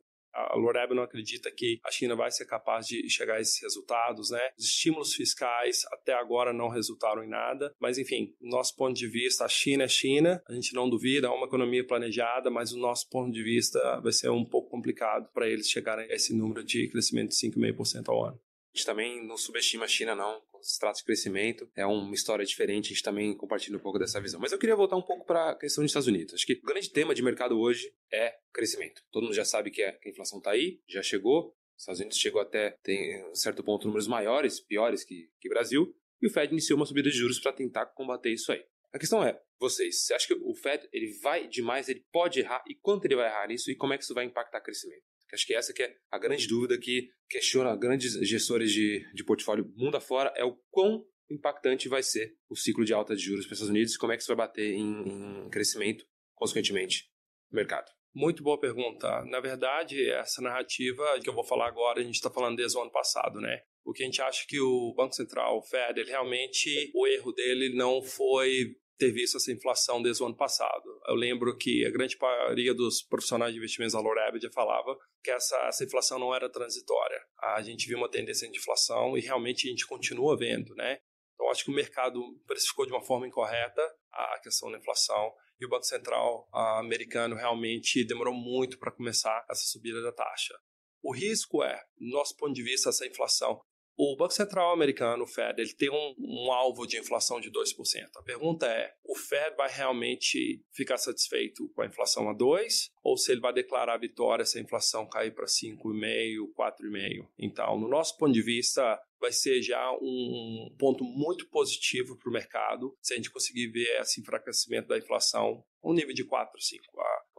a 0.51 0.55
Loreb 0.55 0.93
não 0.93 1.03
acredita 1.03 1.51
que 1.51 1.79
a 1.83 1.91
China 1.91 2.15
vai 2.15 2.31
ser 2.31 2.45
capaz 2.45 2.87
de 2.87 3.09
chegar 3.09 3.35
a 3.35 3.41
esses 3.41 3.61
resultados, 3.61 4.29
né? 4.29 4.41
Os 4.57 4.65
estímulos 4.65 5.13
fiscais 5.13 5.83
até 5.91 6.13
agora 6.13 6.53
não 6.53 6.69
resultaram 6.69 7.23
em 7.23 7.29
nada, 7.29 7.73
mas 7.79 7.97
enfim, 7.97 8.33
nosso 8.41 8.75
ponto 8.75 8.95
de 8.95 9.07
vista, 9.07 9.45
a 9.45 9.49
China 9.49 9.83
é 9.83 9.87
China, 9.87 10.41
a 10.47 10.53
gente 10.53 10.73
não 10.73 10.89
duvida, 10.89 11.27
é 11.27 11.29
uma 11.29 11.47
economia 11.47 11.85
planejada, 11.85 12.49
mas 12.49 12.71
o 12.71 12.79
nosso 12.79 13.09
ponto 13.09 13.31
de 13.31 13.43
vista 13.43 13.99
vai 14.01 14.11
ser 14.11 14.29
um 14.29 14.45
pouco 14.45 14.69
complicado 14.69 15.29
para 15.33 15.47
eles 15.47 15.69
chegarem 15.69 16.09
a 16.09 16.15
esse 16.15 16.35
número 16.35 16.63
de 16.63 16.87
crescimento 16.89 17.29
de 17.29 17.35
5,5% 17.35 18.09
ao 18.09 18.25
ano. 18.25 18.39
Gente 18.79 18.85
também 18.85 19.27
não 19.27 19.35
subestima 19.35 19.83
a 19.83 19.87
China, 19.89 20.15
não. 20.15 20.41
Quando 20.49 20.63
se 20.63 20.79
trata 20.79 20.99
de 20.99 21.03
crescimento, 21.03 21.69
é 21.75 21.85
uma 21.85 22.13
história 22.13 22.45
diferente. 22.45 22.85
A 22.85 22.89
gente 22.89 23.03
também 23.03 23.35
compartilha 23.35 23.75
um 23.75 23.81
pouco 23.81 23.99
dessa 23.99 24.21
visão. 24.21 24.39
Mas 24.39 24.53
eu 24.53 24.57
queria 24.57 24.75
voltar 24.75 24.95
um 24.95 25.01
pouco 25.01 25.25
para 25.25 25.49
a 25.49 25.55
questão 25.55 25.83
dos 25.83 25.89
Estados 25.89 26.07
Unidos. 26.07 26.33
Acho 26.33 26.45
que 26.45 26.53
o 26.53 26.65
grande 26.65 26.89
tema 26.89 27.13
de 27.13 27.21
mercado 27.21 27.59
hoje 27.59 27.93
é 28.09 28.37
crescimento. 28.53 29.01
Todo 29.11 29.23
mundo 29.23 29.33
já 29.33 29.43
sabe 29.43 29.69
que, 29.69 29.81
é, 29.81 29.91
que 29.91 30.07
a 30.07 30.11
inflação 30.11 30.37
está 30.37 30.51
aí, 30.51 30.79
já 30.87 31.03
chegou. 31.03 31.53
Os 31.75 31.81
Estados 31.81 31.99
Unidos 31.99 32.17
chegou 32.17 32.39
até, 32.39 32.77
tem 32.81 33.21
um 33.29 33.35
certo 33.35 33.61
ponto, 33.65 33.85
números 33.85 34.07
maiores, 34.07 34.61
piores 34.61 35.03
que 35.03 35.27
o 35.45 35.49
Brasil. 35.49 35.93
E 36.21 36.27
o 36.27 36.29
Fed 36.29 36.53
iniciou 36.53 36.79
uma 36.79 36.85
subida 36.85 37.09
de 37.09 37.17
juros 37.17 37.37
para 37.37 37.51
tentar 37.51 37.85
combater 37.87 38.31
isso 38.31 38.49
aí. 38.49 38.63
A 38.93 38.97
questão 38.97 39.21
é, 39.21 39.37
vocês, 39.59 40.05
você 40.05 40.13
acha 40.13 40.25
que 40.25 40.33
o 40.33 40.55
Fed 40.55 40.87
ele 40.93 41.19
vai 41.21 41.49
demais, 41.49 41.89
ele 41.89 42.05
pode 42.13 42.39
errar 42.39 42.63
e 42.65 42.75
quanto 42.75 43.03
ele 43.03 43.17
vai 43.17 43.27
errar 43.27 43.47
nisso 43.47 43.69
e 43.69 43.75
como 43.75 43.91
é 43.91 43.97
que 43.97 44.05
isso 44.05 44.13
vai 44.13 44.23
impactar 44.23 44.59
o 44.59 44.63
crescimento? 44.63 45.03
Acho 45.33 45.45
que 45.45 45.53
essa 45.53 45.73
que 45.73 45.83
é 45.83 45.95
a 46.11 46.17
grande 46.17 46.47
dúvida 46.47 46.77
que 46.77 47.09
questiona 47.29 47.75
grandes 47.75 48.13
gestores 48.27 48.71
de, 48.71 49.05
de 49.13 49.23
portfólio 49.23 49.71
mundo 49.75 49.97
afora, 49.97 50.33
é 50.35 50.43
o 50.43 50.57
quão 50.69 51.05
impactante 51.29 51.87
vai 51.87 52.01
ser 52.01 52.35
o 52.49 52.55
ciclo 52.55 52.83
de 52.83 52.93
alta 52.93 53.15
de 53.15 53.21
juros 53.21 53.45
para 53.45 53.53
os 53.53 53.59
Estados 53.59 53.69
Unidos 53.69 53.93
e 53.93 53.97
como 53.97 54.11
é 54.11 54.15
que 54.15 54.23
isso 54.23 54.35
vai 54.35 54.47
bater 54.47 54.73
em, 54.73 55.43
em 55.45 55.49
crescimento, 55.49 56.05
consequentemente, 56.35 57.09
no 57.51 57.57
mercado. 57.57 57.89
Muito 58.13 58.41
boa 58.41 58.59
pergunta. 58.59 59.23
Na 59.25 59.39
verdade, 59.39 60.09
essa 60.09 60.41
narrativa 60.41 61.19
que 61.23 61.29
eu 61.29 61.33
vou 61.33 61.43
falar 61.43 61.67
agora, 61.67 61.99
a 61.99 62.03
gente 62.03 62.15
está 62.15 62.29
falando 62.29 62.57
desde 62.57 62.77
o 62.77 62.81
ano 62.81 62.91
passado, 62.91 63.39
né? 63.39 63.61
O 63.85 63.93
que 63.93 64.01
a 64.01 64.05
gente 64.05 64.21
acha 64.21 64.45
que 64.47 64.59
o 64.59 64.93
Banco 64.95 65.13
Central, 65.13 65.57
o 65.57 65.61
Fed, 65.61 65.99
ele 65.99 66.09
realmente, 66.09 66.91
o 66.95 67.07
erro 67.07 67.31
dele 67.31 67.75
não 67.75 68.01
foi 68.01 68.75
ter 68.99 69.11
visto 69.11 69.37
essa 69.37 69.51
inflação 69.51 70.01
desde 70.01 70.21
o 70.21 70.25
ano 70.25 70.35
passado. 70.35 70.83
Eu 71.07 71.15
lembro 71.15 71.55
que 71.57 71.85
a 71.85 71.89
grande 71.89 72.17
maioria 72.21 72.73
dos 72.73 73.01
profissionais 73.01 73.53
de 73.53 73.57
investimentos 73.57 73.93
da 73.93 74.01
Lord 74.01 74.19
Abbott 74.19 74.43
já 74.43 74.51
falava 74.51 74.95
que 75.23 75.31
essa, 75.31 75.55
essa 75.67 75.85
inflação 75.85 76.19
não 76.19 76.35
era 76.35 76.51
transitória. 76.51 77.17
A 77.41 77.61
gente 77.61 77.87
viu 77.87 77.97
uma 77.97 78.11
tendência 78.11 78.49
de 78.49 78.57
inflação 78.57 79.17
e 79.17 79.21
realmente 79.21 79.67
a 79.67 79.71
gente 79.71 79.87
continua 79.87 80.37
vendo, 80.37 80.75
né? 80.75 80.99
Então, 81.33 81.49
acho 81.49 81.63
que 81.63 81.71
o 81.71 81.73
mercado 81.73 82.21
precificou 82.45 82.85
de 82.85 82.91
uma 82.91 83.01
forma 83.01 83.25
incorreta 83.25 83.81
a 84.11 84.39
questão 84.43 84.69
da 84.69 84.77
inflação 84.77 85.33
e 85.57 85.65
o 85.65 85.69
Banco 85.69 85.85
Central 85.85 86.49
americano 86.53 87.35
realmente 87.35 88.05
demorou 88.05 88.33
muito 88.33 88.77
para 88.77 88.91
começar 88.91 89.45
essa 89.49 89.63
subida 89.63 90.01
da 90.01 90.11
taxa. 90.11 90.53
O 91.01 91.13
risco 91.15 91.63
é, 91.63 91.81
do 91.97 92.09
nosso 92.09 92.35
ponto 92.35 92.53
de 92.53 92.61
vista, 92.61 92.89
essa 92.89 93.07
inflação 93.07 93.61
o 94.01 94.15
Banco 94.15 94.33
Central 94.33 94.71
americano, 94.71 95.25
o 95.25 95.27
Fed, 95.27 95.59
ele 95.59 95.73
tem 95.73 95.89
um, 95.89 96.15
um, 96.17 96.53
alvo 96.53 96.87
de 96.87 96.97
inflação 96.97 97.41
de 97.41 97.51
2%. 97.51 97.75
A 98.15 98.23
pergunta 98.23 98.65
é: 98.65 98.93
o 99.03 99.13
Fed 99.13 99.57
vai 99.57 99.69
realmente 99.69 100.63
ficar 100.71 100.97
satisfeito 100.97 101.67
com 101.75 101.81
a 101.81 101.85
inflação 101.85 102.29
a 102.29 102.33
2%? 102.33 102.89
Ou 103.03 103.17
se 103.17 103.33
ele 103.33 103.41
vai 103.41 103.51
declarar 103.51 103.95
a 103.95 103.97
vitória 103.97 104.45
se 104.45 104.57
a 104.57 104.61
inflação 104.61 105.05
cair 105.05 105.35
para 105.35 105.45
5,5%, 105.45 106.53
4,5%? 106.57 107.27
Então, 107.37 107.77
no 107.77 107.89
nosso 107.89 108.15
ponto 108.17 108.31
de 108.31 108.41
vista, 108.41 108.97
vai 109.19 109.33
ser 109.33 109.61
já 109.61 109.91
um 110.01 110.73
ponto 110.79 111.03
muito 111.03 111.49
positivo 111.49 112.17
para 112.17 112.29
o 112.29 112.33
mercado 112.33 112.97
se 113.01 113.13
a 113.13 113.17
gente 113.17 113.29
conseguir 113.29 113.67
ver 113.67 113.99
esse 113.99 114.21
enfraquecimento 114.21 114.87
da 114.87 114.97
inflação 114.97 115.61
um 115.83 115.93
nível 115.93 116.13
de 116.13 116.23
4, 116.23 116.57
5. 116.57 116.83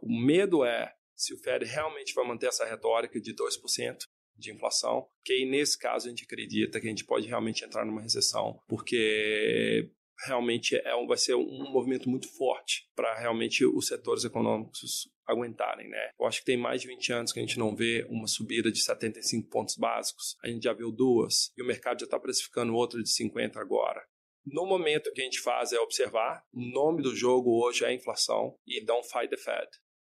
O 0.03 0.15
medo 0.15 0.63
é 0.63 0.93
se 1.15 1.33
o 1.33 1.37
Fed 1.37 1.65
realmente 1.65 2.13
vai 2.13 2.27
manter 2.27 2.47
essa 2.47 2.65
retórica 2.65 3.19
de 3.19 3.33
2%, 3.33 3.97
de 4.41 4.51
inflação, 4.51 5.07
que 5.23 5.33
aí 5.33 5.45
nesse 5.45 5.77
caso 5.77 6.07
a 6.07 6.09
gente 6.09 6.23
acredita 6.23 6.79
que 6.79 6.87
a 6.87 6.89
gente 6.89 7.05
pode 7.05 7.27
realmente 7.27 7.63
entrar 7.63 7.85
numa 7.85 8.01
recessão, 8.01 8.59
porque 8.67 9.89
realmente 10.25 10.75
é 10.75 10.95
um, 10.95 11.07
vai 11.07 11.17
ser 11.17 11.35
um 11.35 11.71
movimento 11.71 12.09
muito 12.09 12.27
forte 12.35 12.87
para 12.95 13.17
realmente 13.17 13.65
os 13.65 13.87
setores 13.87 14.23
econômicos 14.23 15.09
aguentarem, 15.25 15.89
né? 15.89 16.11
Eu 16.19 16.25
acho 16.25 16.39
que 16.39 16.45
tem 16.45 16.57
mais 16.57 16.81
de 16.81 16.87
20 16.87 17.13
anos 17.13 17.31
que 17.31 17.39
a 17.39 17.41
gente 17.41 17.57
não 17.57 17.75
vê 17.75 18.05
uma 18.09 18.27
subida 18.27 18.71
de 18.71 18.79
75 18.81 19.49
pontos 19.49 19.75
básicos. 19.75 20.35
A 20.43 20.47
gente 20.47 20.63
já 20.63 20.73
viu 20.73 20.91
duas 20.91 21.51
e 21.57 21.63
o 21.63 21.65
mercado 21.65 21.99
já 21.99 22.05
está 22.05 22.19
precificando 22.19 22.75
outra 22.75 23.01
de 23.01 23.09
50 23.09 23.59
agora. 23.59 24.05
No 24.45 24.65
momento 24.65 25.11
que 25.13 25.21
a 25.21 25.23
gente 25.23 25.39
faz 25.39 25.71
é 25.71 25.79
observar, 25.79 26.43
o 26.51 26.61
nome 26.61 27.01
do 27.01 27.15
jogo 27.15 27.63
hoje 27.63 27.85
é 27.85 27.93
inflação 27.93 28.57
e 28.65 28.83
don't 28.83 29.07
fight 29.07 29.29
the 29.29 29.37
Fed. 29.37 29.67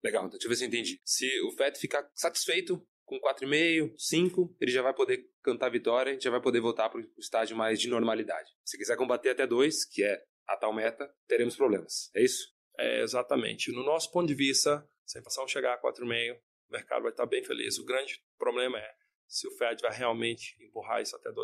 Legal, 0.05 0.27
então 0.27 0.39
deixa 0.39 0.47
eu 0.47 0.51
ver 0.51 0.57
se 0.57 0.65
eu 0.65 0.69
entendi. 0.69 1.01
Se 1.05 1.27
o 1.43 1.53
Fed 1.53 1.79
ficar 1.79 2.09
satisfeito 2.15 2.87
com 3.09 3.19
4,5, 3.19 3.95
5, 3.97 4.57
ele 4.61 4.71
já 4.71 4.83
vai 4.83 4.93
poder 4.93 5.27
cantar 5.43 5.71
vitória, 5.71 6.11
a 6.11 6.13
gente 6.13 6.25
já 6.25 6.31
vai 6.31 6.43
poder 6.43 6.61
voltar 6.61 6.91
para 6.91 7.01
o 7.01 7.05
estágio 7.19 7.57
mais 7.57 7.81
de 7.81 7.89
normalidade. 7.89 8.51
Se 8.65 8.77
quiser 8.77 8.97
combater 8.97 9.31
até 9.31 9.47
2, 9.47 9.87
que 9.87 10.05
é 10.05 10.23
a 10.47 10.57
tal 10.57 10.75
meta, 10.75 11.11
teremos 11.27 11.57
problemas. 11.57 12.11
É 12.15 12.23
isso? 12.23 12.53
É, 12.79 13.03
exatamente. 13.03 13.73
No 13.73 13.83
nosso 13.83 14.13
ponto 14.13 14.29
de 14.29 14.35
vista, 14.35 14.87
se 15.07 15.17
a 15.17 15.21
inflação 15.21 15.49
chegar 15.49 15.75
a 15.75 15.81
4,5, 15.81 16.37
o 16.37 16.73
mercado 16.73 17.03
vai 17.03 17.11
estar 17.11 17.27
bem 17.27 17.43
feliz. 17.43 17.79
O 17.79 17.85
grande 17.85 18.23
problema 18.39 18.79
é 18.79 18.91
se 19.27 19.49
o 19.49 19.51
Fed 19.53 19.81
vai 19.81 19.97
realmente 19.97 20.55
empurrar 20.63 21.01
isso 21.01 21.17
até 21.17 21.31
2%. 21.31 21.35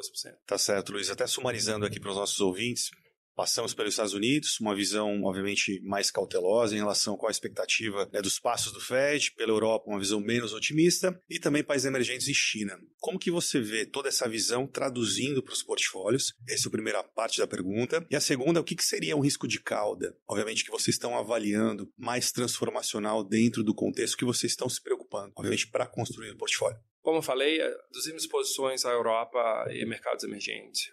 Tá 0.46 0.58
certo, 0.58 0.92
Luiz. 0.92 1.10
Até 1.10 1.26
sumarizando 1.26 1.86
aqui 1.86 1.98
para 1.98 2.10
os 2.10 2.16
nossos 2.16 2.40
ouvintes, 2.40 2.90
Passamos 3.34 3.74
pelos 3.74 3.94
Estados 3.94 4.12
Unidos, 4.12 4.60
uma 4.60 4.76
visão, 4.76 5.22
obviamente, 5.24 5.80
mais 5.82 6.10
cautelosa 6.10 6.74
em 6.74 6.78
relação 6.78 7.16
com 7.16 7.26
a 7.26 7.30
expectativa 7.30 8.08
né, 8.12 8.22
dos 8.22 8.38
passos 8.38 8.72
do 8.72 8.80
Fed, 8.80 9.32
pela 9.32 9.50
Europa, 9.50 9.90
uma 9.90 9.98
visão 9.98 10.20
menos 10.20 10.52
otimista, 10.52 11.20
e 11.28 11.40
também 11.40 11.64
países 11.64 11.86
emergentes 11.86 12.28
e 12.28 12.34
China. 12.34 12.78
Como 13.00 13.18
que 13.18 13.32
você 13.32 13.60
vê 13.60 13.84
toda 13.84 14.08
essa 14.08 14.28
visão 14.28 14.68
traduzindo 14.68 15.42
para 15.42 15.52
os 15.52 15.62
portfólios? 15.62 16.32
Essa 16.48 16.66
é 16.66 16.68
a 16.68 16.72
primeira 16.72 17.02
parte 17.02 17.38
da 17.38 17.46
pergunta. 17.46 18.06
E 18.08 18.14
a 18.14 18.20
segunda, 18.20 18.60
o 18.60 18.64
que, 18.64 18.76
que 18.76 18.84
seria 18.84 19.16
um 19.16 19.20
risco 19.20 19.48
de 19.48 19.60
cauda? 19.60 20.16
Obviamente 20.28 20.64
que 20.64 20.70
vocês 20.70 20.94
estão 20.94 21.18
avaliando 21.18 21.90
mais 21.98 22.30
transformacional 22.30 23.24
dentro 23.24 23.64
do 23.64 23.74
contexto 23.74 24.16
que 24.16 24.24
vocês 24.24 24.52
estão 24.52 24.68
se 24.68 24.80
preocupando, 24.80 25.32
obviamente, 25.36 25.66
para 25.66 25.86
construir 25.86 26.30
o 26.30 26.36
portfólio. 26.36 26.78
Como 27.02 27.18
eu 27.18 27.22
falei, 27.22 27.58
reduzimos 27.58 28.22
exposições 28.22 28.84
à 28.84 28.90
Europa 28.90 29.66
e 29.70 29.84
mercados 29.84 30.24
emergentes. 30.24 30.88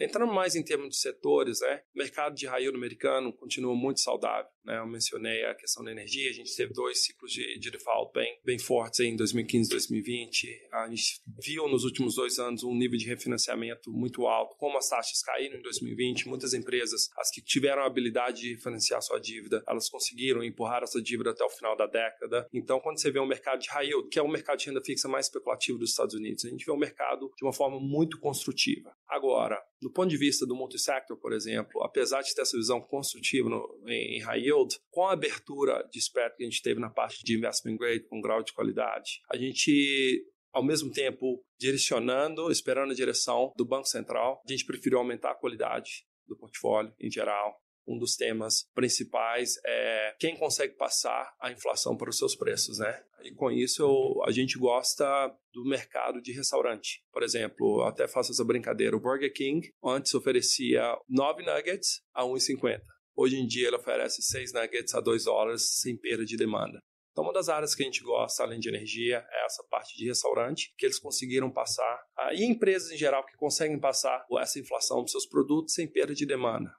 Entrando 0.00 0.32
mais 0.32 0.54
em 0.54 0.62
termos 0.62 0.90
de 0.90 0.96
setores, 0.96 1.60
né? 1.60 1.82
O 1.94 1.98
mercado 1.98 2.34
de 2.34 2.46
raio 2.46 2.74
americano 2.74 3.32
continua 3.32 3.74
muito 3.74 4.00
saudável. 4.00 4.50
Né? 4.64 4.78
Eu 4.78 4.86
mencionei 4.86 5.44
a 5.44 5.54
questão 5.54 5.84
da 5.84 5.92
energia, 5.92 6.28
a 6.28 6.32
gente 6.32 6.54
teve 6.54 6.72
dois 6.72 7.04
ciclos 7.04 7.32
de, 7.32 7.58
de 7.58 7.70
default 7.70 8.12
bem, 8.12 8.38
bem 8.44 8.58
fortes 8.58 9.00
em 9.00 9.16
2015 9.16 9.68
e 9.68 9.70
2020. 9.70 10.68
A 10.72 10.88
gente 10.88 11.22
viu 11.42 11.68
nos 11.68 11.84
últimos 11.84 12.16
dois 12.16 12.38
anos 12.38 12.64
um 12.64 12.74
nível 12.74 12.98
de 12.98 13.06
refinanciamento 13.06 13.92
muito 13.92 14.26
alto. 14.26 14.56
Como 14.58 14.76
as 14.76 14.88
taxas 14.88 15.22
caíram 15.22 15.58
em 15.58 15.62
2020, 15.62 16.28
muitas 16.28 16.52
empresas, 16.52 17.08
as 17.16 17.30
que 17.30 17.40
tiveram 17.40 17.82
a 17.82 17.86
habilidade 17.86 18.42
de 18.42 18.54
refinanciar 18.54 19.00
sua 19.00 19.20
dívida, 19.20 19.62
elas 19.68 19.88
conseguiram 19.88 20.42
empurrar 20.42 20.82
essa 20.82 21.00
dívida 21.00 21.30
até 21.30 21.44
o 21.44 21.50
final 21.50 21.76
da 21.76 21.86
década. 21.86 22.46
Então, 22.52 22.80
quando 22.80 23.00
você 23.00 23.10
vê 23.10 23.20
um 23.20 23.26
mercado 23.26 23.60
de 23.60 23.68
yield, 23.70 24.08
que 24.08 24.18
é 24.18 24.22
o 24.22 24.28
mercado 24.28 24.58
de 24.58 24.66
renda 24.66 24.82
fixa 24.84 25.08
mais 25.08 25.26
especulativo 25.26 25.78
dos 25.78 25.90
Estados 25.90 26.14
Unidos, 26.14 26.44
a 26.44 26.48
gente 26.48 26.64
vê 26.64 26.72
o 26.72 26.74
um 26.74 26.78
mercado 26.78 27.30
de 27.36 27.44
uma 27.44 27.52
forma 27.52 27.78
muito 27.78 28.18
construtiva. 28.18 28.92
Agora, 29.08 29.62
do 29.80 29.92
ponto 29.92 30.08
de 30.08 30.16
vista 30.16 30.46
do 30.46 30.56
multisector, 30.56 31.16
por 31.18 31.32
exemplo, 31.32 31.82
apesar 31.82 32.22
de 32.22 32.34
ter 32.34 32.42
essa 32.42 32.56
visão 32.56 32.80
construtiva 32.80 33.48
no, 33.48 33.82
em, 33.86 34.16
em 34.16 34.22
high 34.22 34.40
yield, 34.40 34.78
com 34.90 35.06
a 35.06 35.12
abertura 35.12 35.86
de 35.92 35.98
spread 35.98 36.34
que 36.36 36.42
a 36.42 36.46
gente 36.46 36.62
teve 36.62 36.80
na 36.80 36.90
parte 36.90 37.22
de 37.22 37.36
investment 37.36 37.76
grade 37.76 38.06
com 38.08 38.20
grau 38.20 38.42
de 38.42 38.52
qualidade, 38.52 39.20
a 39.30 39.36
gente 39.36 40.24
ao 40.52 40.64
mesmo 40.64 40.90
tempo 40.90 41.44
direcionando, 41.60 42.50
esperando 42.50 42.90
a 42.92 42.94
direção 42.94 43.52
do 43.58 43.66
Banco 43.66 43.86
Central, 43.86 44.40
a 44.46 44.50
gente 44.50 44.64
preferiu 44.64 44.98
aumentar 44.98 45.32
a 45.32 45.34
qualidade 45.34 46.06
do 46.26 46.34
portfólio 46.34 46.94
em 46.98 47.10
geral, 47.10 47.60
um 47.86 47.98
dos 47.98 48.16
temas 48.16 48.68
principais 48.74 49.54
é 49.64 50.14
quem 50.18 50.36
consegue 50.36 50.74
passar 50.74 51.34
a 51.40 51.50
inflação 51.50 51.96
para 51.96 52.10
os 52.10 52.18
seus 52.18 52.34
preços, 52.34 52.78
né? 52.78 53.02
E 53.22 53.32
com 53.32 53.50
isso 53.50 53.82
eu, 53.82 54.24
a 54.24 54.30
gente 54.30 54.58
gosta 54.58 55.04
do 55.52 55.64
mercado 55.64 56.20
de 56.20 56.32
restaurante. 56.32 57.02
Por 57.12 57.22
exemplo, 57.22 57.82
até 57.82 58.06
faço 58.06 58.32
essa 58.32 58.44
brincadeira, 58.44 58.96
o 58.96 59.00
Burger 59.00 59.32
King 59.32 59.68
antes 59.84 60.14
oferecia 60.14 60.96
9 61.08 61.44
nuggets 61.44 62.02
a 62.12 62.22
1,50. 62.24 62.80
Hoje 63.16 63.36
em 63.36 63.46
dia 63.46 63.68
ele 63.68 63.76
oferece 63.76 64.22
6 64.22 64.52
nuggets 64.52 64.94
a 64.94 65.00
2 65.00 65.24
dólares 65.24 65.80
sem 65.80 65.96
perda 65.96 66.24
de 66.24 66.36
demanda. 66.36 66.80
Então, 67.10 67.24
uma 67.24 67.32
das 67.32 67.48
áreas 67.48 67.74
que 67.74 67.82
a 67.82 67.86
gente 67.86 68.02
gosta, 68.02 68.42
além 68.42 68.60
de 68.60 68.68
energia, 68.68 69.26
é 69.32 69.46
essa 69.46 69.64
parte 69.70 69.96
de 69.96 70.06
restaurante, 70.06 70.74
que 70.76 70.84
eles 70.84 70.98
conseguiram 70.98 71.50
passar, 71.50 71.98
e 72.34 72.44
empresas 72.44 72.90
em 72.90 72.98
geral 72.98 73.24
que 73.24 73.34
conseguem 73.38 73.80
passar 73.80 74.26
essa 74.38 74.60
inflação 74.60 75.00
dos 75.00 75.12
seus 75.12 75.26
produtos 75.26 75.72
sem 75.72 75.90
perda 75.90 76.14
de 76.14 76.26
demanda 76.26 76.70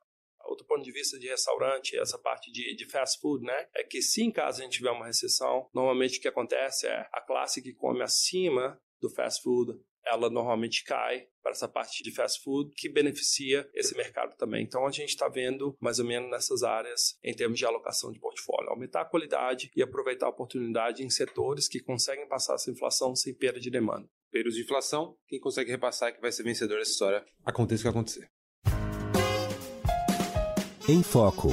outro 0.57 0.65
ponto 0.65 0.83
de 0.83 0.91
vista 0.91 1.19
de 1.19 1.27
restaurante, 1.27 1.97
essa 1.97 2.17
parte 2.17 2.51
de, 2.51 2.75
de 2.75 2.89
fast 2.89 3.19
food, 3.21 3.45
né? 3.45 3.67
É 3.75 3.83
que 3.83 4.01
se 4.01 4.23
em 4.23 4.31
caso 4.31 4.59
a 4.59 4.63
gente 4.63 4.77
tiver 4.77 4.91
uma 4.91 5.05
recessão, 5.05 5.69
normalmente 5.73 6.17
o 6.17 6.21
que 6.21 6.27
acontece 6.27 6.87
é 6.87 7.07
a 7.13 7.21
classe 7.21 7.61
que 7.61 7.73
come 7.73 8.01
acima 8.01 8.79
do 8.99 9.09
fast 9.09 9.43
food, 9.43 9.79
ela 10.05 10.29
normalmente 10.29 10.83
cai 10.83 11.27
para 11.43 11.51
essa 11.51 11.67
parte 11.67 12.01
de 12.01 12.11
fast 12.11 12.41
food 12.41 12.71
que 12.75 12.89
beneficia 12.89 13.69
esse 13.73 13.95
mercado 13.95 14.35
também. 14.37 14.63
Então 14.63 14.85
a 14.85 14.91
gente 14.91 15.09
está 15.09 15.27
vendo 15.27 15.75
mais 15.79 15.99
ou 15.99 16.05
menos 16.05 16.29
nessas 16.29 16.63
áreas 16.63 17.17
em 17.23 17.35
termos 17.35 17.59
de 17.59 17.65
alocação 17.65 18.11
de 18.11 18.19
portfólio, 18.19 18.69
aumentar 18.69 19.01
a 19.01 19.05
qualidade 19.05 19.69
e 19.75 19.83
aproveitar 19.83 20.27
a 20.27 20.29
oportunidade 20.29 21.03
em 21.03 21.09
setores 21.09 21.67
que 21.67 21.81
conseguem 21.81 22.27
passar 22.27 22.55
essa 22.55 22.71
inflação 22.71 23.15
sem 23.15 23.33
perda 23.33 23.59
de 23.59 23.69
demanda. 23.69 24.09
Períodos 24.31 24.55
de 24.55 24.63
inflação, 24.63 25.17
quem 25.27 25.39
consegue 25.39 25.71
repassar 25.71 26.09
é 26.09 26.11
que 26.13 26.21
vai 26.21 26.31
ser 26.31 26.43
vencedor 26.43 26.79
dessa 26.79 26.91
história, 26.91 27.25
aconteça 27.45 27.81
o 27.81 27.83
que 27.83 27.89
acontecer. 27.89 28.29
Em 30.89 31.03
Foco. 31.03 31.49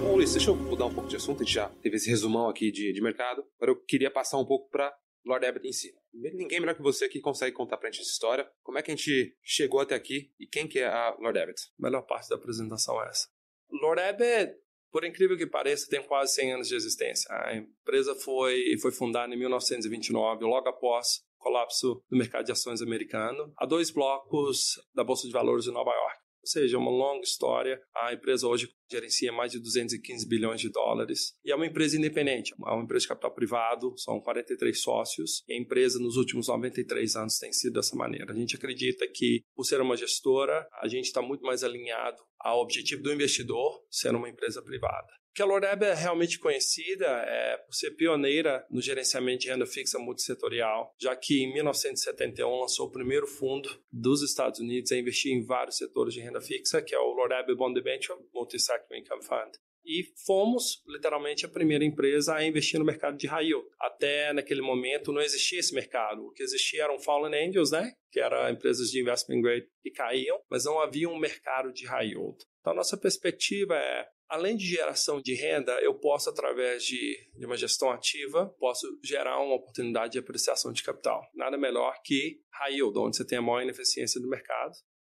Bom, 0.00 0.16
Luiz, 0.16 0.32
deixa 0.32 0.50
eu 0.50 0.56
mudar 0.56 0.86
um 0.86 0.92
pouco 0.92 1.08
de 1.08 1.14
assunto. 1.14 1.40
A 1.40 1.44
gente 1.44 1.54
já 1.54 1.68
teve 1.80 1.94
esse 1.94 2.10
resumão 2.10 2.48
aqui 2.48 2.72
de, 2.72 2.92
de 2.92 3.00
mercado. 3.00 3.44
Agora 3.56 3.70
eu 3.70 3.84
queria 3.84 4.10
passar 4.10 4.36
um 4.38 4.44
pouco 4.44 4.68
para 4.68 4.92
Lord 5.24 5.46
Abbott 5.46 5.64
em 5.64 5.72
si. 5.72 5.94
Ninguém 6.12 6.58
melhor 6.58 6.74
que 6.74 6.82
você 6.82 7.08
que 7.08 7.20
consegue 7.20 7.54
contar 7.54 7.76
pra 7.76 7.88
gente 7.88 8.00
essa 8.00 8.10
história. 8.10 8.50
Como 8.64 8.76
é 8.78 8.82
que 8.82 8.90
a 8.90 8.96
gente 8.96 9.36
chegou 9.44 9.78
até 9.78 9.94
aqui 9.94 10.32
e 10.40 10.46
quem 10.48 10.66
que 10.66 10.80
é 10.80 10.88
a 10.88 11.16
Lord 11.20 11.38
Abbott? 11.38 11.62
A 11.78 11.82
melhor 11.84 12.02
parte 12.02 12.28
da 12.28 12.34
apresentação 12.34 13.00
é 13.00 13.10
essa. 13.10 13.28
Lord 13.70 14.02
Abbott, 14.02 14.58
por 14.90 15.04
incrível 15.04 15.36
que 15.36 15.46
pareça, 15.46 15.86
tem 15.88 16.02
quase 16.02 16.34
100 16.34 16.54
anos 16.54 16.68
de 16.68 16.74
existência. 16.74 17.32
A 17.32 17.54
empresa 17.54 18.12
foi, 18.16 18.76
foi 18.82 18.90
fundada 18.90 19.32
em 19.32 19.38
1929, 19.38 20.44
logo 20.44 20.68
após 20.68 21.18
o 21.38 21.44
colapso 21.44 22.02
do 22.10 22.18
mercado 22.18 22.44
de 22.44 22.50
ações 22.50 22.82
americano, 22.82 23.52
a 23.56 23.64
dois 23.64 23.92
blocos 23.92 24.80
da 24.92 25.04
Bolsa 25.04 25.28
de 25.28 25.32
Valores 25.32 25.64
de 25.64 25.70
Nova 25.70 25.92
York. 25.92 26.25
Ou 26.46 26.50
seja, 26.50 26.76
é 26.76 26.78
uma 26.78 26.92
longa 26.92 27.24
história. 27.24 27.82
A 27.96 28.14
empresa 28.14 28.46
hoje 28.46 28.68
gerencia 28.88 29.32
mais 29.32 29.50
de 29.50 29.58
215 29.58 30.28
bilhões 30.28 30.60
de 30.60 30.70
dólares. 30.70 31.32
E 31.44 31.50
é 31.50 31.56
uma 31.56 31.66
empresa 31.66 31.98
independente, 31.98 32.54
é 32.54 32.70
uma 32.70 32.84
empresa 32.84 33.02
de 33.02 33.08
capital 33.08 33.34
privado, 33.34 33.92
são 33.98 34.20
43 34.20 34.80
sócios. 34.80 35.42
E 35.48 35.54
a 35.54 35.58
empresa 35.58 35.98
nos 35.98 36.16
últimos 36.16 36.46
93 36.46 37.16
anos 37.16 37.36
tem 37.38 37.52
sido 37.52 37.72
dessa 37.72 37.96
maneira. 37.96 38.32
A 38.32 38.36
gente 38.36 38.54
acredita 38.54 39.04
que, 39.12 39.42
por 39.56 39.64
ser 39.64 39.80
uma 39.80 39.96
gestora, 39.96 40.68
a 40.80 40.86
gente 40.86 41.06
está 41.06 41.20
muito 41.20 41.42
mais 41.42 41.64
alinhado 41.64 42.22
ao 42.38 42.60
objetivo 42.60 43.02
do 43.02 43.12
investidor, 43.12 43.82
sendo 43.90 44.18
uma 44.18 44.28
empresa 44.28 44.62
privada 44.62 45.08
que 45.36 45.42
a 45.42 45.44
Loreb 45.44 45.82
é 45.84 45.92
realmente 45.92 46.38
conhecida 46.38 47.06
é 47.06 47.58
por 47.58 47.74
ser 47.74 47.90
pioneira 47.90 48.64
no 48.70 48.80
gerenciamento 48.80 49.40
de 49.40 49.48
renda 49.48 49.66
fixa 49.66 49.98
multissetorial, 49.98 50.94
já 50.98 51.14
que 51.14 51.44
em 51.44 51.52
1971 51.52 52.60
lançou 52.60 52.86
o 52.86 52.90
primeiro 52.90 53.26
fundo 53.26 53.68
dos 53.92 54.22
Estados 54.22 54.60
Unidos 54.60 54.90
a 54.92 54.96
investir 54.96 55.32
em 55.32 55.44
vários 55.44 55.76
setores 55.76 56.14
de 56.14 56.20
renda 56.20 56.40
fixa, 56.40 56.80
que 56.80 56.94
é 56.94 56.98
o 56.98 57.12
Loreb 57.12 57.54
Bond 57.54 57.74
Debenture 57.74 58.18
Multisector 58.32 58.96
Income 58.96 59.22
Fund. 59.22 59.52
E 59.84 60.04
fomos, 60.26 60.82
literalmente, 60.88 61.44
a 61.44 61.50
primeira 61.50 61.84
empresa 61.84 62.34
a 62.34 62.44
investir 62.44 62.80
no 62.80 62.86
mercado 62.86 63.18
de 63.18 63.28
yield. 63.28 63.64
Até 63.78 64.32
naquele 64.32 64.62
momento 64.62 65.12
não 65.12 65.20
existia 65.20 65.60
esse 65.60 65.74
mercado. 65.74 66.26
O 66.26 66.32
que 66.32 66.42
existia 66.42 66.82
eram 66.82 66.98
fallen 66.98 67.48
angels, 67.48 67.70
né? 67.70 67.92
Que 68.10 68.18
eram 68.18 68.50
empresas 68.50 68.90
de 68.90 69.00
investment 69.00 69.42
grade 69.42 69.68
que 69.82 69.90
caíam, 69.90 70.40
mas 70.50 70.64
não 70.64 70.80
havia 70.80 71.08
um 71.08 71.18
mercado 71.18 71.72
de 71.72 71.84
yield. 71.84 72.38
Então, 72.58 72.72
a 72.72 72.76
nossa 72.76 72.96
perspectiva 72.96 73.76
é 73.76 74.08
Além 74.28 74.56
de 74.56 74.66
geração 74.66 75.20
de 75.20 75.34
renda, 75.34 75.72
eu 75.82 75.94
posso, 75.94 76.28
através 76.28 76.84
de, 76.84 77.16
de, 77.36 77.46
uma 77.46 77.56
gestão 77.56 77.90
ativa, 77.90 78.52
posso 78.58 78.86
gerar 79.02 79.40
uma 79.40 79.54
oportunidade 79.54 80.14
de 80.14 80.18
apreciação 80.18 80.72
de 80.72 80.82
capital. 80.82 81.22
Nada 81.34 81.56
melhor 81.56 81.94
que 82.04 82.40
high 82.52 82.74
yield, 82.74 82.98
onde 82.98 83.16
você 83.16 83.24
tem 83.24 83.38
a 83.38 83.42
maior 83.42 83.62
ineficiência 83.62 84.20
do 84.20 84.28
mercado. 84.28 84.72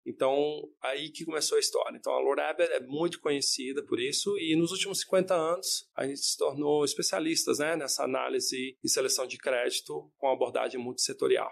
Então, 0.07 0.63
aí 0.83 1.11
que 1.11 1.25
começou 1.25 1.57
a 1.57 1.61
história. 1.61 1.97
Então, 1.97 2.13
a 2.13 2.21
Lorab 2.21 2.63
é 2.63 2.81
muito 2.81 3.21
conhecida 3.21 3.85
por 3.85 4.01
isso 4.01 4.39
e 4.39 4.57
nos 4.57 4.73
últimos 4.73 5.01
50 5.01 5.35
anos 5.35 5.87
a 5.95 6.07
gente 6.07 6.21
se 6.21 6.37
tornou 6.37 6.85
especialistas 6.85 7.59
né, 7.59 7.77
nessa 7.77 8.05
análise 8.05 8.77
e 8.83 8.89
seleção 8.89 9.27
de 9.27 9.37
crédito 9.37 10.11
com 10.17 10.29
abordagem 10.29 10.81
multissetorial. 10.81 11.51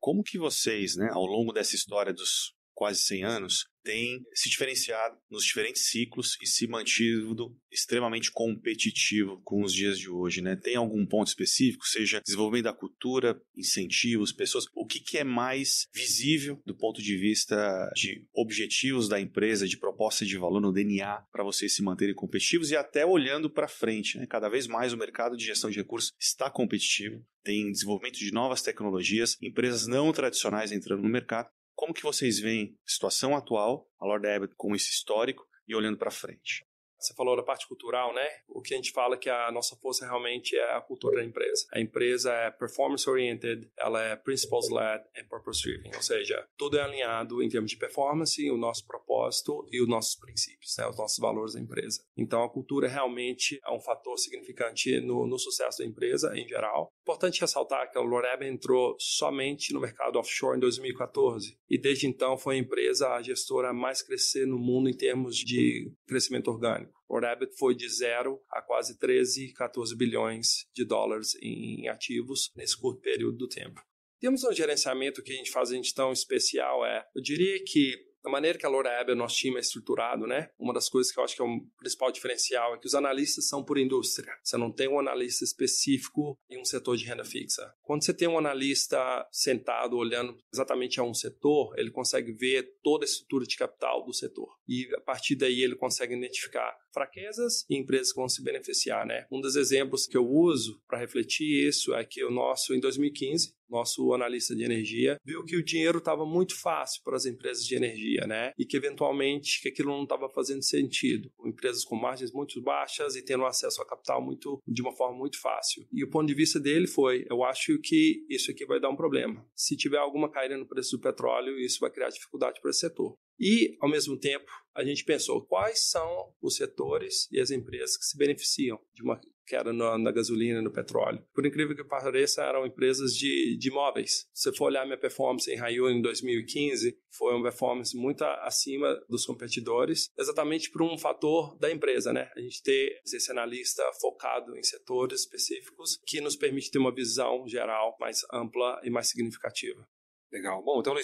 Como 0.00 0.24
que 0.24 0.38
vocês, 0.38 0.96
né, 0.96 1.08
ao 1.12 1.24
longo 1.24 1.52
dessa 1.52 1.76
história 1.76 2.12
dos 2.12 2.52
quase 2.74 3.00
100 3.02 3.24
anos, 3.24 3.64
tem 3.84 4.24
se 4.32 4.48
diferenciado 4.48 5.16
nos 5.30 5.44
diferentes 5.44 5.90
ciclos 5.90 6.38
e 6.42 6.46
se 6.46 6.66
mantido 6.66 7.54
extremamente 7.70 8.32
competitivo 8.32 9.40
com 9.44 9.62
os 9.62 9.74
dias 9.74 9.98
de 9.98 10.08
hoje, 10.08 10.40
né? 10.40 10.56
Tem 10.56 10.74
algum 10.74 11.04
ponto 11.04 11.28
específico, 11.28 11.86
seja 11.86 12.20
desenvolvimento 12.24 12.64
da 12.64 12.72
cultura, 12.72 13.38
incentivos, 13.54 14.32
pessoas, 14.32 14.64
o 14.74 14.86
que, 14.86 15.00
que 15.00 15.18
é 15.18 15.24
mais 15.24 15.86
visível 15.94 16.60
do 16.64 16.74
ponto 16.74 17.02
de 17.02 17.16
vista 17.16 17.90
de 17.94 18.26
objetivos 18.32 19.06
da 19.08 19.20
empresa, 19.20 19.68
de 19.68 19.76
proposta 19.76 20.24
de 20.24 20.38
valor 20.38 20.60
no 20.60 20.72
DNA 20.72 21.22
para 21.30 21.44
vocês 21.44 21.74
se 21.74 21.82
manterem 21.82 22.14
competitivos 22.14 22.70
e 22.70 22.76
até 22.76 23.04
olhando 23.04 23.50
para 23.50 23.68
frente, 23.68 24.16
né? 24.16 24.26
Cada 24.26 24.48
vez 24.48 24.66
mais 24.66 24.94
o 24.94 24.96
mercado 24.96 25.36
de 25.36 25.44
gestão 25.44 25.68
de 25.68 25.76
recursos 25.76 26.12
está 26.18 26.50
competitivo, 26.50 27.22
tem 27.42 27.70
desenvolvimento 27.70 28.18
de 28.18 28.32
novas 28.32 28.62
tecnologias, 28.62 29.36
empresas 29.42 29.86
não 29.86 30.10
tradicionais 30.10 30.72
entrando 30.72 31.02
no 31.02 31.08
mercado 31.08 31.50
como 31.74 31.94
que 31.94 32.02
vocês 32.02 32.38
veem 32.38 32.78
a 32.86 32.90
situação 32.90 33.36
atual, 33.36 33.90
a 33.98 34.06
Lord 34.06 34.26
Abbott 34.26 34.54
com 34.56 34.74
esse 34.74 34.90
histórico 34.90 35.46
e 35.66 35.74
olhando 35.74 35.98
para 35.98 36.10
frente? 36.10 36.66
Você 37.04 37.14
falou 37.14 37.36
da 37.36 37.42
parte 37.42 37.68
cultural, 37.68 38.14
né? 38.14 38.26
O 38.48 38.62
que 38.62 38.72
a 38.72 38.76
gente 38.76 38.92
fala 38.92 39.16
que 39.16 39.28
a 39.28 39.50
nossa 39.52 39.76
força 39.76 40.06
realmente 40.06 40.56
é 40.56 40.74
a 40.74 40.80
cultura 40.80 41.16
da 41.16 41.24
empresa. 41.24 41.66
A 41.72 41.80
empresa 41.80 42.32
é 42.32 42.50
performance 42.50 43.08
oriented, 43.08 43.70
ela 43.78 44.02
é 44.02 44.16
principles 44.16 44.70
led 44.70 45.04
and 45.16 45.26
purpose 45.28 45.62
driven, 45.62 45.94
ou 45.94 46.02
seja, 46.02 46.46
tudo 46.56 46.78
é 46.78 46.82
alinhado 46.82 47.42
em 47.42 47.48
termos 47.48 47.70
de 47.70 47.76
performance, 47.76 48.50
o 48.50 48.56
nosso 48.56 48.86
propósito 48.86 49.66
e 49.70 49.82
os 49.82 49.88
nossos 49.88 50.16
princípios, 50.16 50.74
né? 50.78 50.86
os 50.88 50.96
nossos 50.96 51.18
valores 51.18 51.54
da 51.54 51.60
empresa. 51.60 52.02
Então 52.16 52.42
a 52.42 52.50
cultura 52.50 52.88
realmente 52.88 53.60
é 53.64 53.70
um 53.70 53.80
fator 53.80 54.18
significante 54.18 55.00
no, 55.00 55.26
no 55.26 55.38
sucesso 55.38 55.78
da 55.78 55.84
empresa 55.84 56.32
em 56.36 56.48
geral. 56.48 56.92
Importante 57.02 57.40
ressaltar 57.40 57.90
que 57.90 57.98
a 57.98 58.00
Loreb 58.00 58.42
entrou 58.44 58.96
somente 58.98 59.72
no 59.74 59.80
mercado 59.80 60.18
offshore 60.18 60.56
em 60.56 60.60
2014 60.60 61.58
e 61.68 61.78
desde 61.78 62.06
então 62.06 62.38
foi 62.38 62.56
a 62.56 62.58
empresa 62.58 63.08
a 63.10 63.22
gestora 63.22 63.72
mais 63.72 64.02
crescer 64.02 64.46
no 64.46 64.58
mundo 64.58 64.88
em 64.88 64.96
termos 64.96 65.36
de 65.36 65.92
crescimento 66.06 66.48
orgânico. 66.48 66.93
O 67.08 67.18
Rabbit 67.18 67.56
foi 67.56 67.74
de 67.74 67.88
zero 67.88 68.42
a 68.50 68.62
quase 68.62 68.98
13, 68.98 69.52
14 69.52 69.96
bilhões 69.96 70.66
de 70.72 70.84
dólares 70.84 71.34
em 71.42 71.88
ativos 71.88 72.50
nesse 72.56 72.76
curto 72.78 73.00
período 73.00 73.36
do 73.36 73.48
tempo. 73.48 73.80
Temos 74.20 74.42
um 74.42 74.52
gerenciamento 74.52 75.22
que 75.22 75.32
a 75.32 75.36
gente 75.36 75.50
faz 75.50 75.68
gente 75.68 75.92
tão 75.94 76.12
especial 76.12 76.84
é, 76.86 77.06
eu 77.14 77.22
diria 77.22 77.62
que 77.64 77.94
da 78.24 78.30
maneira 78.30 78.58
que 78.58 78.64
a 78.64 78.70
Loura 78.70 79.00
Eber, 79.00 79.14
nosso 79.14 79.36
time 79.36 79.58
é 79.58 79.60
estruturado, 79.60 80.26
né? 80.26 80.48
Uma 80.58 80.72
das 80.72 80.88
coisas 80.88 81.12
que 81.12 81.20
eu 81.20 81.24
acho 81.24 81.36
que 81.36 81.42
é 81.42 81.44
o 81.44 81.48
um 81.48 81.60
principal 81.78 82.10
diferencial 82.10 82.74
é 82.74 82.78
que 82.78 82.86
os 82.86 82.94
analistas 82.94 83.46
são 83.46 83.62
por 83.62 83.76
indústria. 83.76 84.32
Você 84.42 84.56
não 84.56 84.72
tem 84.72 84.88
um 84.88 84.98
analista 84.98 85.44
específico 85.44 86.38
em 86.48 86.58
um 86.58 86.64
setor 86.64 86.96
de 86.96 87.04
renda 87.04 87.22
fixa. 87.22 87.74
Quando 87.82 88.02
você 88.02 88.14
tem 88.14 88.26
um 88.26 88.38
analista 88.38 89.28
sentado 89.30 89.98
olhando 89.98 90.34
exatamente 90.50 90.98
a 90.98 91.02
um 91.02 91.12
setor, 91.12 91.78
ele 91.78 91.90
consegue 91.90 92.32
ver 92.32 92.78
toda 92.82 93.04
a 93.04 93.06
estrutura 93.06 93.44
de 93.44 93.56
capital 93.56 94.02
do 94.02 94.14
setor. 94.14 94.48
E 94.66 94.88
a 94.96 95.00
partir 95.02 95.36
daí 95.36 95.62
ele 95.62 95.76
consegue 95.76 96.14
identificar 96.14 96.74
fraquezas 96.94 97.66
e 97.68 97.76
empresas 97.76 98.10
que 98.10 98.18
vão 98.18 98.28
se 98.28 98.42
beneficiar, 98.42 99.04
né? 99.04 99.26
Um 99.30 99.40
dos 99.40 99.54
exemplos 99.54 100.06
que 100.06 100.16
eu 100.16 100.26
uso 100.26 100.80
para 100.88 100.98
refletir 100.98 101.68
isso 101.68 101.92
é 101.92 102.02
que 102.04 102.24
o 102.24 102.30
nosso, 102.30 102.72
em 102.72 102.80
2015, 102.80 103.54
nosso 103.74 104.14
analista 104.14 104.54
de 104.54 104.62
energia, 104.62 105.18
viu 105.24 105.44
que 105.44 105.56
o 105.56 105.64
dinheiro 105.64 105.98
estava 105.98 106.24
muito 106.24 106.58
fácil 106.58 107.02
para 107.02 107.16
as 107.16 107.26
empresas 107.26 107.64
de 107.64 107.74
energia, 107.74 108.26
né? 108.26 108.52
E 108.58 108.64
que 108.64 108.76
eventualmente 108.76 109.60
que 109.60 109.68
aquilo 109.68 109.90
não 109.90 110.04
estava 110.04 110.28
fazendo 110.28 110.62
sentido. 110.62 111.30
Empresas 111.44 111.84
com 111.84 111.96
margens 111.96 112.32
muito 112.32 112.60
baixas 112.62 113.16
e 113.16 113.22
tendo 113.22 113.44
acesso 113.44 113.82
a 113.82 113.86
capital 113.86 114.22
muito 114.22 114.62
de 114.66 114.80
uma 114.80 114.94
forma 114.94 115.18
muito 115.18 115.40
fácil. 115.40 115.86
E 115.92 116.04
o 116.04 116.10
ponto 116.10 116.26
de 116.26 116.34
vista 116.34 116.60
dele 116.60 116.86
foi: 116.86 117.26
eu 117.28 117.42
acho 117.42 117.78
que 117.80 118.24
isso 118.30 118.50
aqui 118.50 118.64
vai 118.64 118.80
dar 118.80 118.90
um 118.90 118.96
problema. 118.96 119.44
Se 119.54 119.76
tiver 119.76 119.98
alguma 119.98 120.30
caída 120.30 120.56
no 120.56 120.66
preço 120.66 120.96
do 120.96 121.02
petróleo, 121.02 121.58
isso 121.58 121.80
vai 121.80 121.90
criar 121.90 122.08
dificuldade 122.10 122.60
para 122.60 122.70
esse 122.70 122.80
setor. 122.80 123.16
E, 123.38 123.76
ao 123.80 123.90
mesmo 123.90 124.16
tempo, 124.16 124.50
a 124.74 124.84
gente 124.84 125.04
pensou 125.04 125.44
quais 125.44 125.90
são 125.90 126.32
os 126.40 126.56
setores 126.56 127.28
e 127.32 127.40
as 127.40 127.50
empresas 127.50 127.96
que 127.96 128.04
se 128.04 128.16
beneficiam 128.16 128.78
de 128.92 129.02
uma 129.02 129.20
queda 129.46 129.72
na, 129.72 129.98
na 129.98 130.10
gasolina, 130.10 130.60
no 130.62 130.72
petróleo. 130.72 131.24
Por 131.34 131.46
incrível 131.46 131.76
que 131.76 131.84
pareça, 131.84 132.42
eram 132.42 132.66
empresas 132.66 133.14
de, 133.14 133.56
de 133.58 133.68
imóveis. 133.68 134.26
Se 134.32 134.50
você 134.50 134.56
for 134.56 134.66
olhar 134.66 134.84
minha 134.84 134.98
performance 134.98 135.50
em 135.50 135.56
Raio 135.56 135.88
em 135.90 136.00
2015, 136.00 136.96
foi 137.10 137.34
uma 137.34 137.42
performance 137.42 137.96
muito 137.96 138.22
acima 138.22 138.94
dos 139.08 139.24
competidores, 139.24 140.10
exatamente 140.18 140.70
por 140.70 140.82
um 140.82 140.98
fator 140.98 141.56
da 141.58 141.70
empresa, 141.70 142.12
né? 142.12 142.30
A 142.36 142.40
gente 142.40 142.62
ter 142.62 143.00
esse 143.04 143.30
analista 143.30 143.82
focado 144.00 144.56
em 144.56 144.62
setores 144.62 145.20
específicos 145.20 145.98
que 146.06 146.20
nos 146.20 146.36
permite 146.36 146.70
ter 146.70 146.78
uma 146.78 146.94
visão 146.94 147.46
geral 147.46 147.96
mais 148.00 148.20
ampla 148.32 148.80
e 148.82 148.90
mais 148.90 149.08
significativa. 149.08 149.86
Legal. 150.32 150.62
Bom, 150.64 150.80
então 150.80 150.94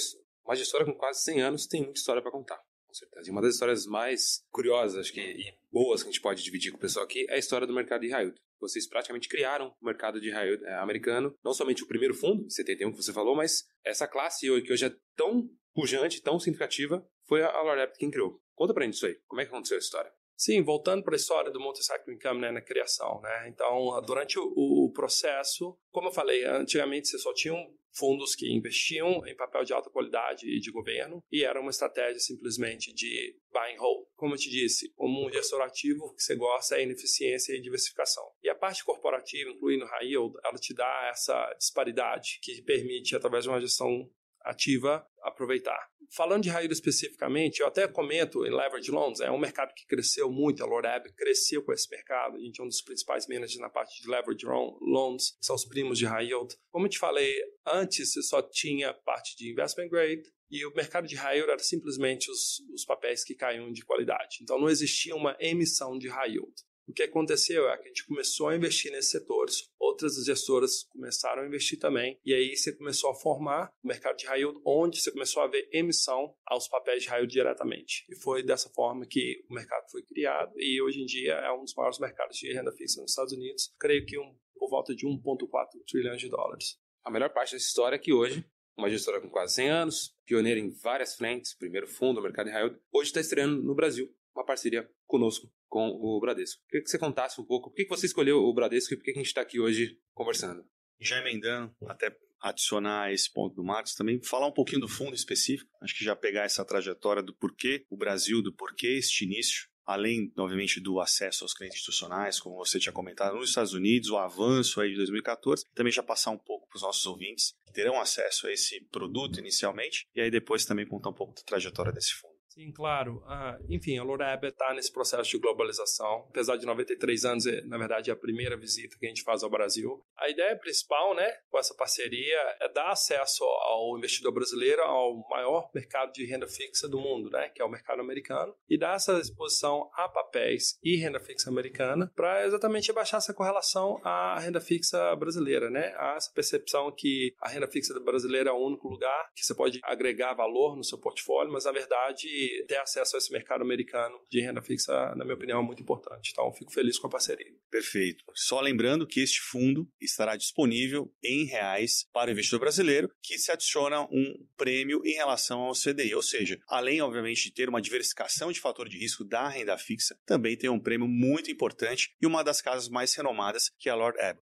uma 0.44 0.56
gestora 0.56 0.84
com 0.84 0.94
quase 0.94 1.22
100 1.22 1.42
anos 1.42 1.66
tem 1.66 1.82
muita 1.82 1.98
história 1.98 2.22
para 2.22 2.32
contar, 2.32 2.60
com 2.90 2.94
certeza. 2.94 3.28
E 3.28 3.30
uma 3.30 3.40
das 3.40 3.54
histórias 3.54 3.86
mais 3.86 4.44
curiosas 4.50 4.98
acho 4.98 5.12
que, 5.12 5.20
e 5.20 5.54
boas 5.72 6.02
que 6.02 6.08
a 6.08 6.12
gente 6.12 6.20
pode 6.20 6.42
dividir 6.42 6.72
com 6.72 6.76
o 6.76 6.80
pessoal 6.80 7.04
aqui 7.04 7.24
é 7.28 7.34
a 7.34 7.38
história 7.38 7.66
do 7.66 7.72
mercado 7.72 8.00
de 8.00 8.10
high 8.10 8.32
Vocês 8.60 8.88
praticamente 8.88 9.28
criaram 9.28 9.74
o 9.80 9.86
mercado 9.86 10.20
de 10.20 10.30
high 10.30 10.58
é, 10.64 10.74
americano, 10.74 11.34
não 11.44 11.54
somente 11.54 11.82
o 11.82 11.86
primeiro 11.86 12.14
fundo, 12.14 12.44
em 12.44 12.50
71 12.50 12.90
que 12.90 12.96
você 12.96 13.12
falou, 13.12 13.36
mas 13.36 13.64
essa 13.84 14.06
classe 14.06 14.46
que 14.62 14.72
hoje 14.72 14.86
é 14.86 14.94
tão 15.16 15.48
pujante, 15.72 16.20
tão 16.20 16.38
significativa, 16.38 17.06
foi 17.26 17.42
a 17.42 17.62
Lord 17.62 17.92
quem 17.96 18.10
criou. 18.10 18.40
Conta 18.54 18.74
pra 18.74 18.84
gente 18.84 18.94
isso 18.94 19.06
aí. 19.06 19.16
Como 19.26 19.40
é 19.40 19.44
que 19.44 19.50
aconteceu 19.50 19.76
a 19.76 19.80
história? 19.80 20.12
Sim, 20.40 20.62
voltando 20.62 21.04
para 21.04 21.14
a 21.14 21.16
história 21.16 21.50
do 21.50 21.60
multi-sector 21.60 22.14
income 22.14 22.40
né, 22.40 22.50
na 22.50 22.62
criação, 22.62 23.20
né? 23.20 23.50
Então, 23.50 24.00
durante 24.06 24.38
o, 24.38 24.44
o, 24.56 24.90
processo, 24.90 25.78
como 25.90 26.08
eu 26.08 26.12
falei, 26.12 26.46
antigamente 26.46 27.08
você 27.08 27.18
só 27.18 27.34
tinha 27.34 27.52
fundos 27.92 28.34
que 28.34 28.50
investiam 28.50 29.20
em 29.26 29.36
papel 29.36 29.64
de 29.64 29.74
alta 29.74 29.90
qualidade 29.90 30.46
e 30.46 30.58
de 30.58 30.72
governo, 30.72 31.22
e 31.30 31.44
era 31.44 31.60
uma 31.60 31.68
estratégia 31.68 32.18
simplesmente 32.20 32.90
de 32.94 33.36
buy 33.52 33.74
and 33.74 33.80
hold. 33.82 34.06
Como 34.16 34.32
eu 34.32 34.38
te 34.38 34.48
disse, 34.48 34.90
como 34.94 35.26
um 35.26 35.30
gestor 35.30 35.60
ativo, 35.60 36.14
que 36.14 36.22
você 36.22 36.34
gosta 36.34 36.78
é 36.78 36.84
ineficiência 36.84 37.52
e 37.52 37.60
diversificação. 37.60 38.24
E 38.42 38.48
a 38.48 38.54
parte 38.54 38.82
corporativa, 38.82 39.50
incluindo 39.50 39.84
high 39.84 40.06
yield, 40.06 40.32
ela 40.42 40.56
te 40.56 40.72
dá 40.72 41.10
essa 41.12 41.54
disparidade 41.58 42.38
que 42.40 42.62
permite, 42.62 43.14
através 43.14 43.44
de 43.44 43.50
uma 43.50 43.60
gestão 43.60 44.10
ativa, 44.42 45.06
aproveitar. 45.22 45.80
Falando 46.12 46.42
de 46.42 46.48
raio 46.48 46.70
especificamente, 46.72 47.60
eu 47.60 47.68
até 47.68 47.86
comento 47.86 48.44
em 48.44 48.50
leverage 48.50 48.90
loans, 48.90 49.20
é 49.20 49.30
um 49.30 49.38
mercado 49.38 49.72
que 49.74 49.86
cresceu 49.86 50.30
muito, 50.30 50.62
a 50.62 50.66
Loreb 50.66 51.04
cresceu 51.14 51.62
com 51.62 51.72
esse 51.72 51.88
mercado, 51.88 52.36
a 52.36 52.40
gente 52.40 52.60
é 52.60 52.64
um 52.64 52.66
dos 52.66 52.82
principais 52.82 53.28
managers 53.28 53.60
na 53.60 53.68
parte 53.68 54.02
de 54.02 54.08
leverage 54.08 54.44
loans, 54.44 55.36
que 55.38 55.46
são 55.46 55.54
os 55.54 55.64
primos 55.64 55.98
de 55.98 56.06
high 56.06 56.26
yield. 56.26 56.56
Como 56.72 56.86
eu 56.86 56.90
te 56.90 56.98
falei, 56.98 57.32
antes 57.64 58.12
você 58.12 58.22
só 58.22 58.42
tinha 58.42 58.92
parte 58.92 59.36
de 59.36 59.52
investment 59.52 59.88
grade, 59.88 60.22
e 60.50 60.66
o 60.66 60.74
mercado 60.74 61.06
de 61.06 61.14
high 61.14 61.36
yield 61.36 61.50
era 61.50 61.62
simplesmente 61.62 62.28
os, 62.28 62.58
os 62.74 62.84
papéis 62.84 63.22
que 63.22 63.36
caíam 63.36 63.70
de 63.70 63.84
qualidade. 63.84 64.38
Então 64.42 64.58
não 64.58 64.68
existia 64.68 65.14
uma 65.14 65.36
emissão 65.38 65.96
de 65.96 66.08
high 66.08 66.30
yield. 66.30 66.52
O 66.90 66.92
que 66.92 67.04
aconteceu 67.04 67.68
é 67.68 67.76
que 67.76 67.84
a 67.84 67.86
gente 67.86 68.04
começou 68.04 68.48
a 68.48 68.56
investir 68.56 68.90
nesses 68.90 69.12
setores, 69.12 69.70
outras 69.78 70.16
gestoras 70.24 70.82
começaram 70.90 71.44
a 71.44 71.46
investir 71.46 71.78
também, 71.78 72.18
e 72.24 72.34
aí 72.34 72.56
você 72.56 72.72
começou 72.72 73.10
a 73.10 73.14
formar 73.14 73.72
o 73.80 73.86
mercado 73.86 74.16
de 74.16 74.26
yield, 74.26 74.60
onde 74.66 75.00
você 75.00 75.12
começou 75.12 75.40
a 75.44 75.46
ver 75.46 75.68
emissão 75.72 76.34
aos 76.44 76.66
papéis 76.66 77.04
de 77.04 77.08
yield 77.08 77.32
diretamente. 77.32 78.04
E 78.10 78.16
foi 78.16 78.42
dessa 78.42 78.68
forma 78.70 79.06
que 79.06 79.40
o 79.48 79.54
mercado 79.54 79.88
foi 79.88 80.02
criado, 80.02 80.52
e 80.56 80.82
hoje 80.82 81.00
em 81.00 81.06
dia 81.06 81.34
é 81.34 81.52
um 81.52 81.62
dos 81.62 81.74
maiores 81.76 82.00
mercados 82.00 82.36
de 82.36 82.52
renda 82.52 82.72
fixa 82.72 83.00
nos 83.00 83.12
Estados 83.12 83.34
Unidos, 83.34 83.72
creio 83.78 84.04
que 84.04 84.18
um, 84.18 84.34
por 84.58 84.68
volta 84.68 84.92
de 84.92 85.06
1,4 85.06 85.46
trilhões 85.86 86.20
de 86.20 86.28
dólares. 86.28 86.76
A 87.04 87.10
melhor 87.12 87.32
parte 87.32 87.52
dessa 87.52 87.66
história 87.66 87.94
é 87.94 88.00
que 88.00 88.12
hoje 88.12 88.44
uma 88.76 88.90
gestora 88.90 89.20
com 89.20 89.28
quase 89.28 89.54
100 89.54 89.68
anos, 89.68 90.16
pioneira 90.26 90.58
em 90.58 90.70
várias 90.70 91.14
frentes, 91.14 91.54
primeiro 91.54 91.86
fundo, 91.86 92.22
mercado 92.22 92.46
de 92.46 92.56
yield, 92.56 92.80
hoje 92.92 93.10
está 93.10 93.20
estreando 93.20 93.62
no 93.62 93.74
Brasil 93.74 94.12
uma 94.34 94.44
parceria 94.44 94.88
conosco 95.06 95.50
com 95.68 95.88
o 95.88 96.20
Bradesco. 96.20 96.62
Queria 96.68 96.82
que 96.82 96.90
você 96.90 96.98
contasse 96.98 97.40
um 97.40 97.44
pouco 97.44 97.70
por 97.70 97.76
que 97.76 97.86
você 97.86 98.06
escolheu 98.06 98.38
o 98.38 98.54
Bradesco 98.54 98.94
e 98.94 98.96
por 98.96 99.04
que 99.04 99.10
a 99.12 99.14
gente 99.14 99.26
está 99.26 99.40
aqui 99.40 99.60
hoje 99.60 99.98
conversando. 100.12 100.64
Já 101.00 101.18
emendando, 101.18 101.74
até 101.86 102.14
adicionar 102.40 103.12
esse 103.12 103.30
ponto 103.32 103.54
do 103.54 103.64
Marcos 103.64 103.94
também, 103.94 104.22
falar 104.22 104.46
um 104.46 104.52
pouquinho 104.52 104.80
do 104.80 104.88
fundo 104.88 105.14
específico, 105.14 105.70
acho 105.82 105.96
que 105.96 106.04
já 106.04 106.16
pegar 106.16 106.44
essa 106.44 106.64
trajetória 106.64 107.22
do 107.22 107.34
porquê 107.34 107.84
o 107.90 107.96
Brasil, 107.96 108.42
do 108.42 108.52
porquê 108.52 108.98
este 108.98 109.24
início, 109.24 109.68
além, 109.84 110.32
obviamente, 110.38 110.80
do 110.80 111.00
acesso 111.00 111.44
aos 111.44 111.52
clientes 111.52 111.78
institucionais, 111.78 112.40
como 112.40 112.56
você 112.56 112.78
tinha 112.78 112.92
comentado, 112.92 113.36
nos 113.36 113.48
Estados 113.48 113.74
Unidos, 113.74 114.08
o 114.08 114.16
avanço 114.16 114.80
aí 114.80 114.90
de 114.90 114.96
2014, 114.96 115.66
também 115.74 115.92
já 115.92 116.02
passar 116.02 116.30
um 116.30 116.38
pouco 116.38 116.68
para 116.68 116.76
os 116.76 116.82
nossos 116.82 117.04
ouvintes 117.06 117.54
que 117.66 117.72
terão 117.72 118.00
acesso 118.00 118.46
a 118.46 118.52
esse 118.52 118.80
produto 118.90 119.38
inicialmente, 119.38 120.06
e 120.14 120.20
aí 120.20 120.30
depois 120.30 120.64
também 120.64 120.86
contar 120.86 121.10
um 121.10 121.14
pouco 121.14 121.34
da 121.34 121.42
trajetória 121.42 121.92
desse 121.92 122.14
fundo. 122.14 122.29
Sim, 122.50 122.72
claro. 122.72 123.22
Ah, 123.26 123.56
enfim, 123.68 123.96
a 123.96 124.02
Loreb 124.02 124.44
está 124.44 124.74
nesse 124.74 124.92
processo 124.92 125.30
de 125.30 125.38
globalização. 125.38 126.26
Apesar 126.28 126.56
de 126.56 126.66
93 126.66 127.24
anos, 127.24 127.46
é, 127.46 127.60
na 127.62 127.78
verdade, 127.78 128.10
é 128.10 128.12
a 128.12 128.16
primeira 128.16 128.56
visita 128.56 128.96
que 128.98 129.06
a 129.06 129.08
gente 129.08 129.22
faz 129.22 129.44
ao 129.44 129.50
Brasil. 129.50 130.04
A 130.18 130.28
ideia 130.28 130.56
principal, 130.56 131.14
né, 131.14 131.32
com 131.48 131.58
essa 131.60 131.72
parceria, 131.74 132.36
é 132.60 132.68
dar 132.68 132.90
acesso 132.90 133.44
ao 133.44 133.96
investidor 133.96 134.32
brasileiro 134.32 134.82
ao 134.82 135.24
maior 135.30 135.70
mercado 135.72 136.12
de 136.12 136.26
renda 136.26 136.48
fixa 136.48 136.88
do 136.88 137.00
mundo, 137.00 137.30
né, 137.30 137.48
que 137.50 137.62
é 137.62 137.64
o 137.64 137.70
mercado 137.70 138.00
americano, 138.00 138.52
e 138.68 138.76
dar 138.76 138.96
essa 138.96 139.16
exposição 139.20 139.88
a 139.94 140.08
papéis 140.08 140.76
e 140.82 140.96
renda 140.96 141.20
fixa 141.20 141.48
americana 141.48 142.12
para 142.16 142.44
exatamente 142.44 142.92
baixar 142.92 143.18
essa 143.18 143.32
correlação 143.32 144.00
à 144.02 144.40
renda 144.40 144.60
fixa 144.60 145.14
brasileira, 145.14 145.70
né, 145.70 145.94
a 145.96 146.16
essa 146.16 146.32
percepção 146.34 146.90
que 146.90 147.32
a 147.40 147.48
renda 147.48 147.68
fixa 147.68 147.98
brasileira 148.00 148.50
é 148.50 148.52
o 148.52 148.66
único 148.66 148.88
lugar 148.88 149.30
que 149.36 149.44
você 149.44 149.54
pode 149.54 149.78
agregar 149.84 150.34
valor 150.34 150.76
no 150.76 150.82
seu 150.82 150.98
portfólio, 150.98 151.52
mas 151.52 151.64
na 151.64 151.72
verdade 151.72 152.39
ter 152.66 152.76
acesso 152.76 153.16
a 153.16 153.18
esse 153.18 153.32
mercado 153.32 153.62
americano 153.62 154.18
de 154.30 154.40
renda 154.40 154.62
fixa, 154.62 155.14
na 155.16 155.24
minha 155.24 155.34
opinião, 155.34 155.60
é 155.60 155.62
muito 155.62 155.82
importante. 155.82 156.30
Então, 156.32 156.52
fico 156.52 156.72
feliz 156.72 156.98
com 156.98 157.06
a 157.06 157.10
parceria. 157.10 157.52
Perfeito. 157.70 158.24
Só 158.34 158.60
lembrando 158.60 159.06
que 159.06 159.20
este 159.20 159.40
fundo 159.40 159.88
estará 160.00 160.36
disponível 160.36 161.12
em 161.22 161.44
reais 161.44 162.06
para 162.12 162.28
o 162.28 162.32
investidor 162.32 162.60
brasileiro, 162.60 163.10
que 163.22 163.38
se 163.38 163.50
adiciona 163.50 164.02
um 164.02 164.46
prêmio 164.56 165.00
em 165.04 165.14
relação 165.14 165.60
ao 165.60 165.72
CDI. 165.72 166.14
Ou 166.14 166.22
seja, 166.22 166.58
além, 166.68 167.00
obviamente, 167.00 167.44
de 167.44 167.52
ter 167.52 167.68
uma 167.68 167.80
diversificação 167.80 168.50
de 168.50 168.60
fator 168.60 168.88
de 168.88 168.98
risco 168.98 169.24
da 169.24 169.48
renda 169.48 169.76
fixa, 169.78 170.16
também 170.26 170.56
tem 170.56 170.70
um 170.70 170.80
prêmio 170.80 171.08
muito 171.08 171.50
importante 171.50 172.14
e 172.20 172.26
uma 172.26 172.42
das 172.42 172.60
casas 172.60 172.88
mais 172.88 173.14
renomadas, 173.14 173.70
que 173.78 173.88
é 173.88 173.92
a 173.92 173.96
Lord 173.96 174.18
Abbott. 174.20 174.44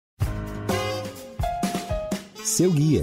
Seu 2.43 2.71
guia 2.71 3.01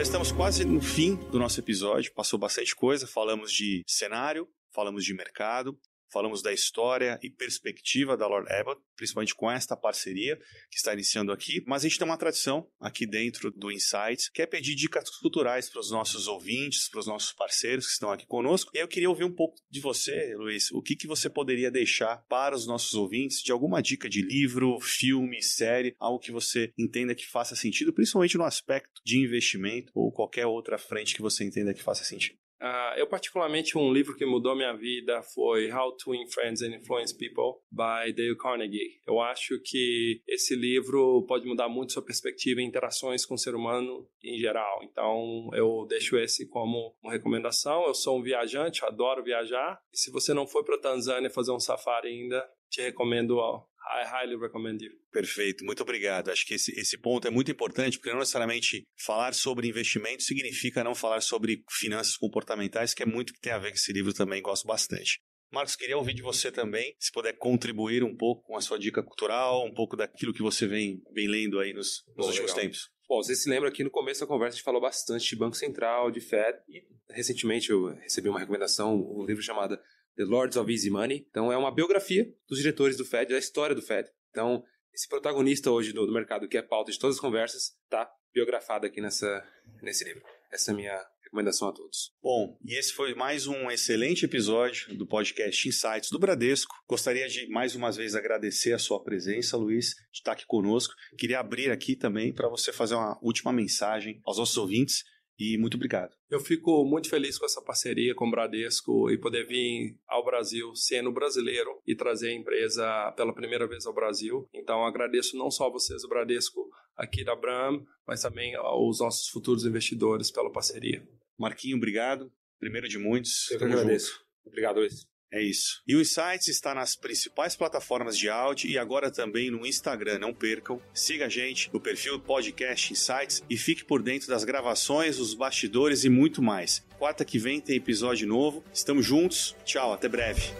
já 0.00 0.04
estamos 0.04 0.32
quase 0.32 0.64
no 0.64 0.80
fim 0.80 1.14
do 1.14 1.38
nosso 1.38 1.60
episódio, 1.60 2.10
passou 2.14 2.38
bastante 2.38 2.74
coisa, 2.74 3.06
falamos 3.06 3.52
de 3.52 3.82
cenário, 3.86 4.48
falamos 4.74 5.04
de 5.04 5.12
mercado, 5.12 5.78
falamos 6.12 6.42
da 6.42 6.52
história 6.52 7.18
e 7.22 7.30
perspectiva 7.30 8.16
da 8.16 8.26
Lord 8.26 8.50
Abbott, 8.52 8.80
principalmente 8.96 9.34
com 9.34 9.50
esta 9.50 9.76
parceria 9.76 10.36
que 10.70 10.76
está 10.76 10.92
iniciando 10.92 11.32
aqui. 11.32 11.62
Mas 11.66 11.84
a 11.84 11.88
gente 11.88 11.98
tem 11.98 12.06
uma 12.06 12.16
tradição 12.16 12.68
aqui 12.80 13.06
dentro 13.06 13.50
do 13.50 13.70
Insights, 13.70 14.28
que 14.28 14.42
é 14.42 14.46
pedir 14.46 14.74
dicas 14.74 15.08
culturais 15.18 15.68
para 15.68 15.80
os 15.80 15.90
nossos 15.90 16.26
ouvintes, 16.26 16.88
para 16.88 17.00
os 17.00 17.06
nossos 17.06 17.32
parceiros 17.32 17.86
que 17.86 17.92
estão 17.92 18.10
aqui 18.10 18.26
conosco. 18.26 18.70
E 18.74 18.78
eu 18.78 18.88
queria 18.88 19.08
ouvir 19.08 19.24
um 19.24 19.34
pouco 19.34 19.56
de 19.70 19.80
você, 19.80 20.34
Luiz. 20.36 20.70
O 20.72 20.82
que, 20.82 20.96
que 20.96 21.06
você 21.06 21.28
poderia 21.28 21.70
deixar 21.70 22.18
para 22.28 22.54
os 22.54 22.66
nossos 22.66 22.94
ouvintes 22.94 23.42
de 23.42 23.52
alguma 23.52 23.80
dica 23.80 24.08
de 24.08 24.22
livro, 24.22 24.78
filme, 24.80 25.42
série, 25.42 25.94
algo 25.98 26.18
que 26.18 26.32
você 26.32 26.72
entenda 26.78 27.14
que 27.14 27.26
faça 27.26 27.56
sentido, 27.56 27.92
principalmente 27.92 28.36
no 28.36 28.44
aspecto 28.44 29.00
de 29.04 29.18
investimento 29.18 29.92
ou 29.94 30.12
qualquer 30.12 30.46
outra 30.46 30.78
frente 30.78 31.14
que 31.14 31.22
você 31.22 31.44
entenda 31.44 31.74
que 31.74 31.82
faça 31.82 32.04
sentido? 32.04 32.38
Uh, 32.60 32.98
eu, 32.98 33.06
particularmente, 33.06 33.78
um 33.78 33.90
livro 33.90 34.14
que 34.14 34.26
mudou 34.26 34.54
minha 34.54 34.74
vida 34.74 35.22
foi 35.22 35.72
How 35.72 35.96
to 35.96 36.10
Win 36.10 36.26
Friends 36.30 36.60
and 36.60 36.76
Influence 36.76 37.16
People, 37.16 37.62
by 37.70 38.12
Dale 38.12 38.36
Carnegie. 38.36 39.00
Eu 39.06 39.18
acho 39.20 39.58
que 39.64 40.22
esse 40.28 40.54
livro 40.54 41.24
pode 41.26 41.46
mudar 41.46 41.68
muito 41.68 41.92
sua 41.92 42.04
perspectiva 42.04 42.60
em 42.60 42.66
interações 42.66 43.24
com 43.24 43.34
o 43.34 43.38
ser 43.38 43.54
humano 43.54 44.06
em 44.22 44.38
geral. 44.38 44.80
Então, 44.82 45.48
eu 45.54 45.86
deixo 45.88 46.18
esse 46.18 46.46
como 46.46 46.94
uma 47.02 47.12
recomendação. 47.12 47.86
Eu 47.86 47.94
sou 47.94 48.18
um 48.18 48.22
viajante, 48.22 48.84
adoro 48.84 49.24
viajar. 49.24 49.80
E 49.92 49.98
se 49.98 50.10
você 50.10 50.34
não 50.34 50.46
foi 50.46 50.62
para 50.62 50.78
Tanzânia 50.78 51.30
fazer 51.30 51.52
um 51.52 51.60
safari 51.60 52.08
ainda, 52.08 52.46
te 52.68 52.82
recomendo 52.82 53.36
ó, 53.38 53.64
I 53.90 54.04
highly 54.06 54.36
recommend 54.36 54.84
you. 54.84 54.92
Perfeito, 55.12 55.64
muito 55.64 55.82
obrigado. 55.82 56.30
Acho 56.30 56.46
que 56.46 56.54
esse, 56.54 56.72
esse 56.78 56.96
ponto 56.96 57.26
é 57.26 57.30
muito 57.30 57.50
importante, 57.50 57.98
porque 57.98 58.10
não 58.10 58.20
necessariamente 58.20 58.84
falar 59.04 59.34
sobre 59.34 59.68
investimento 59.68 60.22
significa 60.22 60.84
não 60.84 60.94
falar 60.94 61.20
sobre 61.20 61.64
finanças 61.70 62.16
comportamentais, 62.16 62.94
que 62.94 63.02
é 63.02 63.06
muito 63.06 63.32
que 63.32 63.40
tem 63.40 63.52
a 63.52 63.58
ver 63.58 63.70
com 63.70 63.76
esse 63.76 63.92
livro 63.92 64.14
também, 64.14 64.40
gosto 64.40 64.66
bastante. 64.66 65.20
Marcos, 65.52 65.74
queria 65.74 65.98
ouvir 65.98 66.14
de 66.14 66.22
você 66.22 66.52
também, 66.52 66.94
se 67.00 67.10
puder 67.10 67.36
contribuir 67.36 68.04
um 68.04 68.16
pouco 68.16 68.42
com 68.44 68.56
a 68.56 68.60
sua 68.60 68.78
dica 68.78 69.02
cultural, 69.02 69.66
um 69.66 69.74
pouco 69.74 69.96
daquilo 69.96 70.32
que 70.32 70.42
você 70.42 70.64
vem, 70.64 71.02
vem 71.12 71.26
lendo 71.26 71.58
aí 71.58 71.72
nos, 71.72 72.04
nos 72.16 72.28
últimos 72.28 72.52
legal. 72.52 72.62
tempos. 72.62 72.88
Bom, 73.08 73.20
você 73.20 73.34
se 73.34 73.50
lembra 73.50 73.72
que 73.72 73.82
no 73.82 73.90
começo 73.90 74.20
da 74.20 74.26
conversa 74.28 74.54
a 74.54 74.56
gente 74.56 74.64
falou 74.64 74.80
bastante 74.80 75.28
de 75.28 75.34
Banco 75.34 75.56
Central, 75.56 76.12
de 76.12 76.20
Fed, 76.20 76.56
e 76.68 76.84
recentemente 77.10 77.70
eu 77.70 77.86
recebi 77.96 78.28
uma 78.28 78.38
recomendação, 78.38 78.94
um 78.94 79.26
livro 79.26 79.42
chamado 79.42 79.76
The 80.20 80.26
Lords 80.26 80.58
of 80.58 80.70
Easy 80.70 80.90
Money. 80.90 81.26
Então 81.30 81.50
é 81.50 81.56
uma 81.56 81.74
biografia 81.74 82.30
dos 82.46 82.58
diretores 82.58 82.94
do 82.98 83.06
Fed, 83.06 83.32
da 83.32 83.38
história 83.38 83.74
do 83.74 83.80
Fed. 83.80 84.06
Então, 84.28 84.62
esse 84.92 85.08
protagonista 85.08 85.70
hoje 85.70 85.94
do, 85.94 86.04
do 86.04 86.12
mercado, 86.12 86.46
que 86.46 86.58
é 86.58 86.62
pauta 86.62 86.92
de 86.92 86.98
todas 86.98 87.16
as 87.16 87.20
conversas, 87.20 87.74
está 87.84 88.06
biografado 88.34 88.86
aqui 88.86 89.00
nessa, 89.00 89.42
nesse 89.80 90.04
livro. 90.04 90.22
Essa 90.52 90.72
é 90.72 90.74
a 90.74 90.76
minha 90.76 91.06
recomendação 91.24 91.68
a 91.68 91.72
todos. 91.72 92.12
Bom, 92.22 92.58
e 92.62 92.78
esse 92.78 92.92
foi 92.92 93.14
mais 93.14 93.46
um 93.46 93.70
excelente 93.70 94.26
episódio 94.26 94.94
do 94.94 95.06
podcast 95.06 95.66
Insights 95.66 96.10
do 96.10 96.18
Bradesco. 96.18 96.74
Gostaria 96.86 97.26
de 97.26 97.48
mais 97.48 97.74
uma 97.74 97.90
vez 97.90 98.14
agradecer 98.14 98.74
a 98.74 98.78
sua 98.78 99.02
presença, 99.02 99.56
Luiz, 99.56 99.94
de 100.12 100.18
estar 100.18 100.32
aqui 100.32 100.44
conosco. 100.44 100.92
Queria 101.16 101.40
abrir 101.40 101.70
aqui 101.70 101.96
também 101.96 102.30
para 102.30 102.48
você 102.48 102.74
fazer 102.74 102.94
uma 102.94 103.18
última 103.22 103.54
mensagem 103.54 104.20
aos 104.26 104.36
nossos 104.36 104.58
ouvintes 104.58 105.02
e 105.40 105.56
muito 105.56 105.76
obrigado. 105.76 106.14
Eu 106.28 106.38
fico 106.38 106.84
muito 106.84 107.08
feliz 107.08 107.38
com 107.38 107.46
essa 107.46 107.62
parceria 107.62 108.14
com 108.14 108.28
o 108.28 108.30
Bradesco 108.30 109.10
e 109.10 109.16
poder 109.16 109.46
vir 109.46 109.96
ao 110.06 110.22
Brasil 110.22 110.74
sendo 110.76 111.10
brasileiro 111.10 111.80
e 111.86 111.96
trazer 111.96 112.28
a 112.28 112.34
empresa 112.34 113.12
pela 113.16 113.34
primeira 113.34 113.66
vez 113.66 113.86
ao 113.86 113.94
Brasil. 113.94 114.46
Então 114.52 114.84
agradeço 114.84 115.38
não 115.38 115.50
só 115.50 115.66
a 115.66 115.70
vocês, 115.70 116.04
o 116.04 116.08
Bradesco 116.08 116.68
aqui 116.94 117.24
da 117.24 117.34
Bram, 117.34 117.82
mas 118.06 118.20
também 118.20 118.54
aos 118.54 119.00
nossos 119.00 119.28
futuros 119.28 119.64
investidores 119.64 120.30
pela 120.30 120.52
parceria. 120.52 121.02
Marquinho, 121.38 121.78
obrigado. 121.78 122.30
Primeiro 122.58 122.86
de 122.86 122.98
muitos. 122.98 123.50
Eu 123.50 123.58
que 123.58 123.64
agradeço. 123.64 124.12
Junto. 124.12 124.24
Obrigado, 124.44 124.76
Luiz. 124.76 125.06
É 125.32 125.40
isso. 125.40 125.80
E 125.86 125.94
o 125.94 126.00
Insights 126.00 126.48
está 126.48 126.74
nas 126.74 126.96
principais 126.96 127.54
plataformas 127.54 128.18
de 128.18 128.28
áudio 128.28 128.68
e 128.68 128.76
agora 128.76 129.10
também 129.10 129.50
no 129.50 129.64
Instagram. 129.64 130.18
Não 130.18 130.34
percam. 130.34 130.82
Siga 130.92 131.26
a 131.26 131.28
gente 131.28 131.70
no 131.72 131.80
perfil 131.80 132.18
Podcast 132.18 132.92
Insights 132.92 133.42
e 133.48 133.56
fique 133.56 133.84
por 133.84 134.02
dentro 134.02 134.28
das 134.28 134.42
gravações, 134.42 135.18
os 135.18 135.34
bastidores 135.34 136.04
e 136.04 136.08
muito 136.08 136.42
mais. 136.42 136.84
Quarta 136.98 137.24
que 137.24 137.38
vem 137.38 137.60
tem 137.60 137.76
episódio 137.76 138.26
novo. 138.26 138.64
Estamos 138.72 139.06
juntos. 139.06 139.54
Tchau, 139.64 139.92
até 139.92 140.08
breve. 140.08 140.52